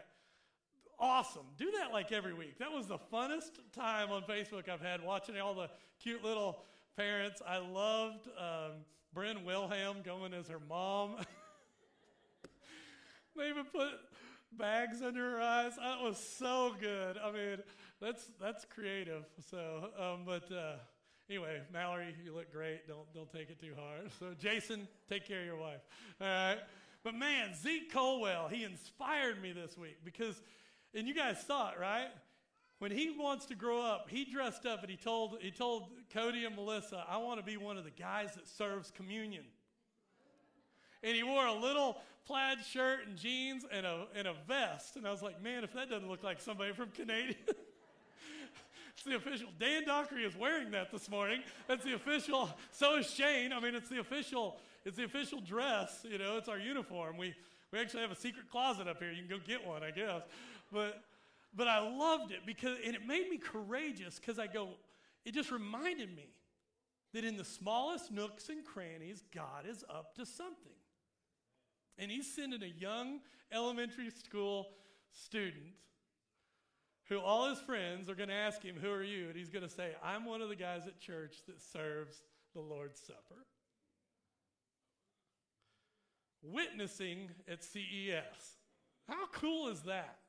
Awesome. 1.02 1.48
Do 1.58 1.72
that 1.80 1.92
like 1.92 2.12
every 2.12 2.34
week. 2.34 2.60
That 2.60 2.72
was 2.72 2.86
the 2.86 3.00
funnest 3.12 3.60
time 3.76 4.12
on 4.12 4.22
Facebook 4.22 4.70
I've 4.70 4.82
had 4.82 5.04
watching 5.04 5.40
all 5.40 5.56
the 5.56 5.70
cute 6.00 6.24
little 6.24 6.60
parents. 6.96 7.42
I 7.46 7.58
loved 7.58 8.28
um, 8.38 8.74
Bryn 9.12 9.44
Wilhelm 9.44 10.04
going 10.06 10.36
as 10.36 10.48
her 10.48 10.62
mom. 10.70 11.16
they 13.36 13.50
even 13.50 13.66
put 13.66 13.94
bags 14.52 15.02
under 15.02 15.32
her 15.32 15.42
eyes. 15.42 15.76
That 15.78 16.02
was 16.02 16.20
so 16.20 16.76
good. 16.80 17.18
I 17.18 17.32
mean, 17.32 17.58
that's 18.00 18.24
that's 18.40 18.64
creative. 18.66 19.26
So, 19.50 19.90
um, 20.00 20.20
but 20.24 20.52
uh, 20.52 20.76
Anyway, 21.32 21.62
Mallory, 21.72 22.14
you 22.26 22.36
look 22.36 22.52
great. 22.52 22.86
Don't 22.90 23.12
don't 23.14 23.32
take 23.32 23.50
it 23.50 23.58
too 23.58 23.72
hard. 23.80 24.12
So, 24.20 24.34
Jason, 24.38 24.86
take 25.08 25.26
care 25.26 25.40
of 25.40 25.46
your 25.46 25.56
wife. 25.56 25.80
All 26.20 26.28
right. 26.28 26.58
But 27.06 27.16
man, 27.16 27.56
Zeke 27.56 27.92
Colwell, 27.92 28.50
he 28.50 28.66
inspired 28.66 29.42
me 29.42 29.54
this 29.54 29.78
week 29.78 30.00
because, 30.04 30.42
and 30.94 31.08
you 31.08 31.14
guys 31.14 31.44
saw 31.46 31.72
it, 31.72 31.80
right? 31.80 32.10
When 32.80 32.92
he 32.92 33.12
wants 33.12 33.46
to 33.46 33.56
grow 33.56 33.82
up, 33.82 34.08
he 34.10 34.26
dressed 34.26 34.66
up 34.66 34.82
and 34.82 34.90
he 34.90 34.98
told 34.98 35.38
he 35.42 35.52
told 35.52 35.90
Cody 36.12 36.46
and 36.46 36.56
Melissa, 36.56 37.06
"I 37.08 37.18
want 37.18 37.40
to 37.40 37.46
be 37.46 37.58
one 37.58 37.78
of 37.78 37.84
the 37.84 37.92
guys 37.92 38.34
that 38.34 38.48
serves 38.48 38.92
communion." 38.92 39.46
And 41.04 41.16
he 41.16 41.24
wore 41.24 41.46
a 41.46 41.54
little 41.54 42.02
plaid 42.26 42.60
shirt 42.66 43.08
and 43.08 43.18
jeans 43.18 43.66
and 43.72 43.86
a 43.86 44.08
and 44.16 44.28
a 44.28 44.34
vest, 44.48 44.96
and 44.96 45.08
I 45.08 45.12
was 45.12 45.22
like, 45.22 45.42
"Man, 45.42 45.64
if 45.64 45.74
that 45.74 45.90
doesn't 45.90 46.10
look 46.10 46.24
like 46.24 46.42
somebody 46.42 46.74
from 46.74 46.90
Canadian." 46.90 47.38
It's 48.94 49.04
the 49.04 49.16
official. 49.16 49.48
Dan 49.58 49.86
Dockery 49.86 50.26
is 50.26 50.36
wearing 50.36 50.70
that 50.72 50.92
this 50.92 51.10
morning. 51.10 51.42
That's 51.68 51.84
the 51.84 51.94
official. 51.94 52.50
So 52.72 52.98
is 52.98 53.10
Shane. 53.10 53.52
I 53.54 53.60
mean, 53.60 53.74
it's 53.74 53.90
the 53.90 54.00
official. 54.00 54.58
It's 54.86 54.98
the 54.98 55.06
official 55.06 55.40
dress. 55.40 56.06
You 56.08 56.18
know, 56.18 56.38
it's 56.38 56.50
our 56.50 56.60
uniform. 56.60 57.18
We 57.18 57.34
we 57.72 57.80
actually 57.80 58.02
have 58.02 58.12
a 58.12 58.16
secret 58.16 58.50
closet 58.52 58.88
up 58.88 59.00
here. 59.00 59.12
You 59.12 59.24
can 59.24 59.30
go 59.30 59.44
get 59.44 59.66
one, 59.66 59.82
I 59.82 59.92
guess. 59.92 60.24
But 60.72 61.04
but 61.54 61.68
I 61.68 61.80
loved 61.80 62.32
it 62.32 62.46
because 62.46 62.78
and 62.86 62.96
it 62.96 63.06
made 63.06 63.30
me 63.30 63.38
courageous 63.38 64.20
because 64.20 64.40
I 64.40 64.48
go. 64.48 64.70
It 65.26 65.34
just 65.34 65.52
reminded 65.52 66.16
me 66.16 66.30
that 67.14 67.24
in 67.24 67.38
the 67.38 67.46
smallest 67.46 68.12
nooks 68.12 68.50
and 68.50 68.66
crannies, 68.66 69.24
God 69.34 69.66
is 69.70 69.84
up 69.90 70.16
to 70.16 70.26
something. 70.26 70.72
And 71.98 72.10
He's 72.10 72.34
sending 72.34 72.64
a 72.64 72.80
young 72.80 73.20
elementary 73.52 74.10
school 74.10 74.70
student 75.12 75.74
who 77.12 77.20
all 77.20 77.50
his 77.50 77.60
friends 77.60 78.10
are 78.10 78.16
going 78.16 78.30
to 78.30 78.36
ask 78.36 78.64
him, 78.64 78.78
Who 78.82 78.90
are 78.90 79.04
you? 79.04 79.28
And 79.28 79.36
he's 79.36 79.50
going 79.50 79.68
to 79.68 79.70
say, 79.70 79.92
I'm 80.02 80.24
one 80.24 80.42
of 80.42 80.48
the 80.48 80.56
guys 80.56 80.88
at 80.88 80.98
church 81.02 81.40
that 81.46 81.62
serves 81.62 82.24
the 82.54 82.62
Lord's 82.62 83.02
Supper. 83.02 83.46
Witnessing 86.42 87.30
at 87.50 87.66
CES. 87.66 88.56
How 89.10 89.28
cool 89.34 89.68
is 89.68 89.82
that? 89.82 90.20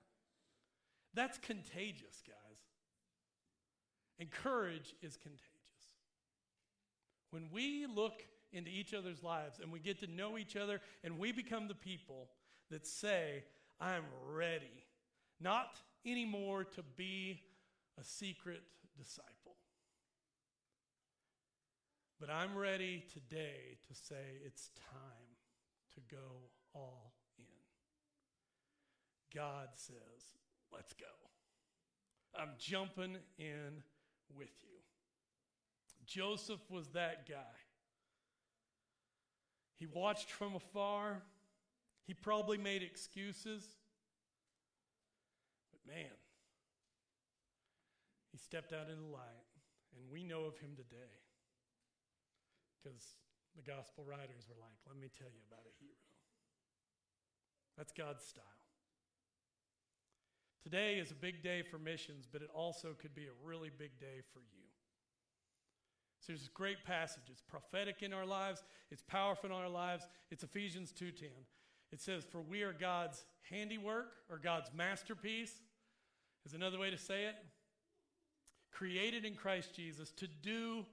That's 1.14 1.38
contagious, 1.38 2.22
guys. 2.26 2.58
And 4.18 4.30
courage 4.30 4.94
is 5.02 5.16
contagious. 5.16 5.48
When 7.30 7.48
we 7.52 7.86
look 7.86 8.22
into 8.52 8.70
each 8.70 8.94
other's 8.94 9.22
lives 9.22 9.58
and 9.60 9.72
we 9.72 9.80
get 9.80 10.00
to 10.00 10.06
know 10.06 10.38
each 10.38 10.56
other 10.56 10.80
and 11.02 11.18
we 11.18 11.32
become 11.32 11.68
the 11.68 11.74
people 11.74 12.28
that 12.70 12.86
say, 12.86 13.44
I'm 13.80 14.04
ready, 14.30 14.84
not 15.40 15.80
anymore 16.06 16.64
to 16.64 16.82
be 16.96 17.40
a 17.98 18.04
secret 18.04 18.62
disciple. 18.96 19.56
But 22.20 22.30
I'm 22.30 22.56
ready 22.56 23.04
today 23.12 23.78
to 23.88 23.94
say 23.94 24.38
it's 24.44 24.70
time 24.76 25.32
to 25.94 26.14
go 26.14 26.50
all 26.74 27.14
in. 27.38 27.44
God 29.34 29.68
says, 29.74 29.96
let's 30.72 30.92
go. 30.94 31.06
I'm 32.38 32.50
jumping 32.58 33.16
in 33.38 33.82
with 34.36 34.50
you. 34.62 34.68
Joseph 36.06 36.60
was 36.70 36.88
that 36.88 37.28
guy. 37.28 37.56
He 39.78 39.86
watched 39.86 40.30
from 40.30 40.54
afar. 40.54 41.22
He 42.06 42.14
probably 42.14 42.58
made 42.58 42.82
excuses. 42.82 43.64
But 45.70 45.92
man, 45.92 46.10
he 48.30 48.38
stepped 48.38 48.72
out 48.72 48.88
in 48.88 49.00
the 49.00 49.12
light, 49.12 49.46
and 49.96 50.10
we 50.10 50.24
know 50.24 50.44
of 50.44 50.58
him 50.58 50.70
today 50.76 51.20
because 52.82 53.02
the 53.54 53.62
gospel 53.62 54.04
writers 54.04 54.48
were 54.48 54.60
like, 54.60 54.76
let 54.86 54.96
me 54.96 55.08
tell 55.18 55.28
you 55.28 55.40
about 55.46 55.64
a 55.66 55.74
hero. 55.78 55.92
That's 57.76 57.92
God's 57.92 58.24
style. 58.24 58.61
Today 60.62 60.94
is 60.94 61.10
a 61.10 61.14
big 61.14 61.42
day 61.42 61.62
for 61.62 61.78
missions, 61.78 62.28
but 62.30 62.40
it 62.40 62.50
also 62.54 62.94
could 63.00 63.14
be 63.14 63.24
a 63.24 63.46
really 63.46 63.70
big 63.76 63.98
day 63.98 64.20
for 64.32 64.40
you. 64.40 64.62
So 66.20 66.26
there's 66.28 66.40
this 66.40 66.48
great 66.48 66.84
passage. 66.84 67.24
It's 67.28 67.42
prophetic 67.42 68.02
in 68.02 68.12
our 68.12 68.24
lives, 68.24 68.62
it's 68.90 69.02
powerful 69.02 69.50
in 69.50 69.56
our 69.56 69.68
lives. 69.68 70.06
It's 70.30 70.44
Ephesians 70.44 70.92
2:10. 70.92 71.30
It 71.90 72.00
says, 72.00 72.24
For 72.24 72.40
we 72.40 72.62
are 72.62 72.72
God's 72.72 73.24
handiwork 73.50 74.14
or 74.30 74.38
God's 74.38 74.72
masterpiece, 74.72 75.60
is 76.46 76.54
another 76.54 76.78
way 76.78 76.90
to 76.90 76.98
say 76.98 77.24
it. 77.24 77.34
Created 78.70 79.24
in 79.24 79.34
Christ 79.34 79.74
Jesus 79.74 80.10
to 80.12 80.26
do 80.26 80.86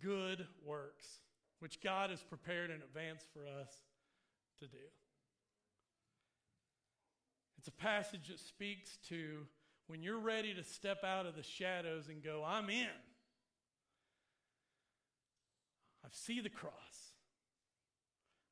good 0.00 0.46
works, 0.64 1.20
which 1.58 1.80
God 1.82 2.10
has 2.10 2.22
prepared 2.22 2.70
in 2.70 2.80
advance 2.80 3.24
for 3.32 3.46
us 3.60 3.82
to 4.60 4.66
do. 4.66 4.78
It's 7.58 7.68
a 7.68 7.72
passage 7.72 8.28
that 8.28 8.38
speaks 8.38 8.96
to 9.08 9.46
when 9.88 10.02
you're 10.02 10.20
ready 10.20 10.54
to 10.54 10.62
step 10.62 11.02
out 11.02 11.26
of 11.26 11.34
the 11.34 11.42
shadows 11.42 12.08
and 12.08 12.22
go, 12.22 12.44
I'm 12.46 12.70
in. 12.70 12.86
I 16.04 16.08
see 16.12 16.40
the 16.40 16.50
cross. 16.50 16.72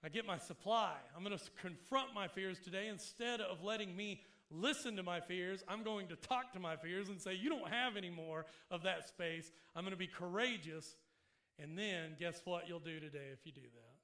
I 0.05 0.09
get 0.09 0.27
my 0.27 0.39
supply. 0.39 0.93
I'm 1.17 1.25
going 1.25 1.37
to 1.37 1.45
confront 1.61 2.15
my 2.15 2.29
fears 2.29 2.59
today 2.59 2.89
instead 2.89 3.41
of 3.41 3.63
letting 3.63 3.97
me 3.97 4.21
listen 4.51 4.97
to 4.97 5.03
my 5.03 5.21
fears. 5.21 5.65
I'm 5.69 5.83
going 5.83 6.09
to 6.09 6.17
talk 6.17 6.53
to 6.53 6.61
my 6.61 6.77
fears 6.77 7.09
and 7.09 7.21
say, 7.21 7.35
You 7.35 7.49
don't 7.49 7.69
have 7.69 7.97
any 7.97 8.11
more 8.11 8.47
of 8.71 8.83
that 8.83 9.09
space. 9.09 9.51
I'm 9.75 9.83
going 9.83 9.93
to 9.93 9.99
be 9.99 10.07
courageous. 10.07 10.97
And 11.59 11.79
then, 11.79 12.17
guess 12.21 12.41
what 12.45 12.69
you'll 12.69 12.79
do 12.81 13.01
today 13.01 13.31
if 13.33 13.39
you 13.45 13.53
do 13.53 13.63
that? 13.63 13.96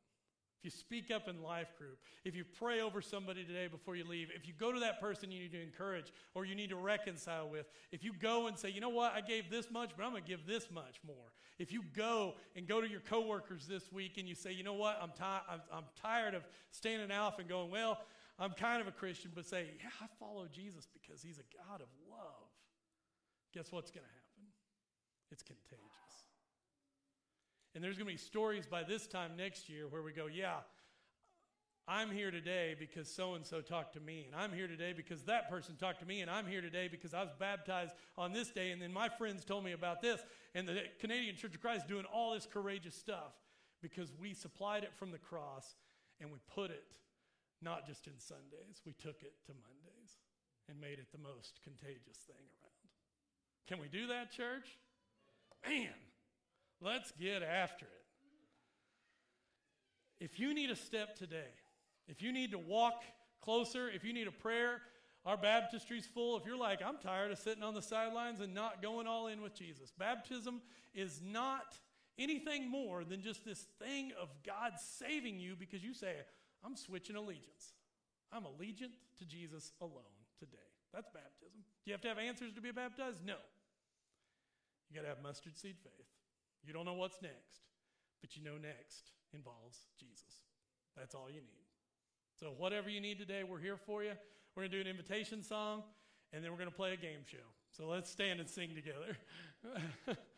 If 0.62 0.66
you 0.66 0.78
speak 0.78 1.10
up 1.10 1.26
in 1.26 1.42
life 1.42 1.76
group, 1.76 1.98
if 2.24 2.36
you 2.36 2.44
pray 2.44 2.80
over 2.80 3.02
somebody 3.02 3.42
today 3.42 3.66
before 3.66 3.96
you 3.96 4.04
leave, 4.04 4.28
if 4.32 4.46
you 4.46 4.54
go 4.56 4.70
to 4.70 4.78
that 4.78 5.00
person 5.00 5.32
you 5.32 5.40
need 5.40 5.50
to 5.50 5.60
encourage 5.60 6.12
or 6.36 6.44
you 6.44 6.54
need 6.54 6.70
to 6.70 6.76
reconcile 6.76 7.48
with, 7.48 7.66
if 7.90 8.04
you 8.04 8.12
go 8.12 8.46
and 8.46 8.56
say, 8.56 8.70
you 8.70 8.80
know 8.80 8.88
what, 8.88 9.12
I 9.12 9.22
gave 9.22 9.50
this 9.50 9.72
much, 9.72 9.90
but 9.96 10.04
I'm 10.04 10.12
going 10.12 10.22
to 10.22 10.28
give 10.28 10.46
this 10.46 10.70
much 10.70 11.00
more. 11.04 11.32
If 11.58 11.72
you 11.72 11.82
go 11.96 12.34
and 12.54 12.68
go 12.68 12.80
to 12.80 12.88
your 12.88 13.00
coworkers 13.00 13.66
this 13.66 13.90
week 13.90 14.18
and 14.18 14.28
you 14.28 14.36
say, 14.36 14.52
you 14.52 14.62
know 14.62 14.74
what, 14.74 15.00
I'm, 15.02 15.10
ti- 15.10 15.44
I'm, 15.50 15.62
I'm 15.74 15.84
tired 16.00 16.34
of 16.34 16.44
standing 16.70 17.10
out 17.10 17.40
and 17.40 17.48
going, 17.48 17.68
well, 17.68 17.98
I'm 18.38 18.52
kind 18.52 18.80
of 18.80 18.86
a 18.86 18.92
Christian, 18.92 19.32
but 19.34 19.44
say, 19.44 19.66
yeah, 19.80 19.90
I 20.00 20.06
follow 20.20 20.46
Jesus 20.52 20.86
because 20.92 21.24
he's 21.24 21.38
a 21.38 21.56
God 21.66 21.80
of 21.80 21.88
love. 22.08 22.50
Guess 23.52 23.72
what's 23.72 23.90
going 23.90 24.06
to 24.06 24.12
happen? 24.12 24.46
It's 25.32 25.42
contagious. 25.42 26.01
And 27.74 27.82
there's 27.82 27.96
going 27.96 28.06
to 28.06 28.12
be 28.12 28.18
stories 28.18 28.66
by 28.66 28.82
this 28.82 29.06
time 29.06 29.32
next 29.36 29.68
year 29.68 29.88
where 29.88 30.02
we 30.02 30.12
go, 30.12 30.26
yeah, 30.26 30.56
I'm 31.88 32.10
here 32.10 32.30
today 32.30 32.76
because 32.78 33.12
so 33.12 33.34
and 33.34 33.44
so 33.44 33.60
talked 33.60 33.94
to 33.94 34.00
me, 34.00 34.26
and 34.30 34.40
I'm 34.40 34.52
here 34.52 34.68
today 34.68 34.92
because 34.92 35.22
that 35.24 35.50
person 35.50 35.76
talked 35.76 36.00
to 36.00 36.06
me, 36.06 36.20
and 36.20 36.30
I'm 36.30 36.46
here 36.46 36.60
today 36.60 36.88
because 36.88 37.12
I 37.12 37.22
was 37.22 37.32
baptized 37.38 37.94
on 38.16 38.32
this 38.32 38.50
day, 38.50 38.70
and 38.70 38.80
then 38.80 38.92
my 38.92 39.08
friends 39.08 39.44
told 39.44 39.64
me 39.64 39.72
about 39.72 40.00
this. 40.00 40.20
And 40.54 40.68
the 40.68 40.82
Canadian 41.00 41.34
Church 41.34 41.54
of 41.54 41.60
Christ 41.60 41.88
doing 41.88 42.04
all 42.04 42.34
this 42.34 42.46
courageous 42.46 42.94
stuff 42.94 43.32
because 43.80 44.12
we 44.20 44.32
supplied 44.32 44.84
it 44.84 44.92
from 44.96 45.10
the 45.10 45.18
cross 45.18 45.74
and 46.20 46.30
we 46.30 46.38
put 46.54 46.70
it 46.70 46.84
not 47.60 47.86
just 47.86 48.06
in 48.06 48.18
Sundays, 48.18 48.82
we 48.86 48.92
took 48.92 49.22
it 49.22 49.34
to 49.46 49.52
Mondays 49.52 50.18
and 50.68 50.80
made 50.80 50.98
it 50.98 51.10
the 51.10 51.18
most 51.18 51.60
contagious 51.64 52.18
thing 52.26 52.36
around. 52.36 52.88
Can 53.66 53.78
we 53.80 53.88
do 53.88 54.06
that, 54.08 54.30
church? 54.30 54.78
Man, 55.66 55.94
Let's 56.84 57.12
get 57.12 57.42
after 57.42 57.84
it. 57.86 57.90
If 60.24 60.38
you 60.38 60.54
need 60.54 60.70
a 60.70 60.76
step 60.76 61.16
today, 61.16 61.50
if 62.08 62.22
you 62.22 62.32
need 62.32 62.52
to 62.52 62.58
walk 62.58 63.02
closer, 63.40 63.88
if 63.88 64.04
you 64.04 64.12
need 64.12 64.26
a 64.26 64.32
prayer, 64.32 64.80
our 65.24 65.36
baptistry's 65.36 66.06
full. 66.06 66.36
If 66.36 66.44
you're 66.44 66.56
like, 66.56 66.80
I'm 66.84 66.98
tired 66.98 67.30
of 67.30 67.38
sitting 67.38 67.62
on 67.62 67.74
the 67.74 67.82
sidelines 67.82 68.40
and 68.40 68.54
not 68.54 68.82
going 68.82 69.06
all 69.06 69.28
in 69.28 69.40
with 69.40 69.54
Jesus, 69.54 69.92
baptism 69.96 70.60
is 70.94 71.20
not 71.24 71.78
anything 72.18 72.70
more 72.70 73.04
than 73.04 73.22
just 73.22 73.44
this 73.44 73.66
thing 73.80 74.12
of 74.20 74.28
God 74.44 74.72
saving 74.98 75.38
you 75.38 75.54
because 75.58 75.82
you 75.82 75.94
say, 75.94 76.14
I'm 76.64 76.76
switching 76.76 77.16
allegiance. 77.16 77.74
I'm 78.32 78.44
allegiant 78.44 78.94
to 79.18 79.24
Jesus 79.24 79.72
alone 79.80 80.02
today. 80.38 80.56
That's 80.92 81.08
baptism. 81.08 81.60
Do 81.84 81.90
you 81.90 81.92
have 81.92 82.00
to 82.02 82.08
have 82.08 82.18
answers 82.18 82.52
to 82.54 82.60
be 82.60 82.70
baptized? 82.70 83.24
No. 83.24 83.36
You 84.90 84.96
got 84.96 85.02
to 85.02 85.08
have 85.08 85.22
mustard 85.22 85.56
seed 85.56 85.76
faith. 85.82 86.11
You 86.64 86.72
don't 86.72 86.84
know 86.84 86.94
what's 86.94 87.20
next, 87.22 87.62
but 88.20 88.36
you 88.36 88.42
know 88.42 88.56
next 88.56 89.10
involves 89.34 89.86
Jesus. 89.98 90.42
That's 90.96 91.14
all 91.14 91.28
you 91.28 91.40
need. 91.40 91.66
So, 92.38 92.54
whatever 92.56 92.88
you 92.88 93.00
need 93.00 93.18
today, 93.18 93.44
we're 93.44 93.60
here 93.60 93.76
for 93.76 94.02
you. 94.02 94.12
We're 94.54 94.62
going 94.62 94.70
to 94.70 94.76
do 94.76 94.80
an 94.80 94.86
invitation 94.86 95.42
song, 95.42 95.82
and 96.32 96.42
then 96.42 96.50
we're 96.50 96.58
going 96.58 96.70
to 96.70 96.74
play 96.74 96.92
a 96.92 96.96
game 96.96 97.20
show. 97.26 97.38
So, 97.70 97.88
let's 97.88 98.10
stand 98.10 98.40
and 98.40 98.48
sing 98.48 98.70
together. 98.74 99.16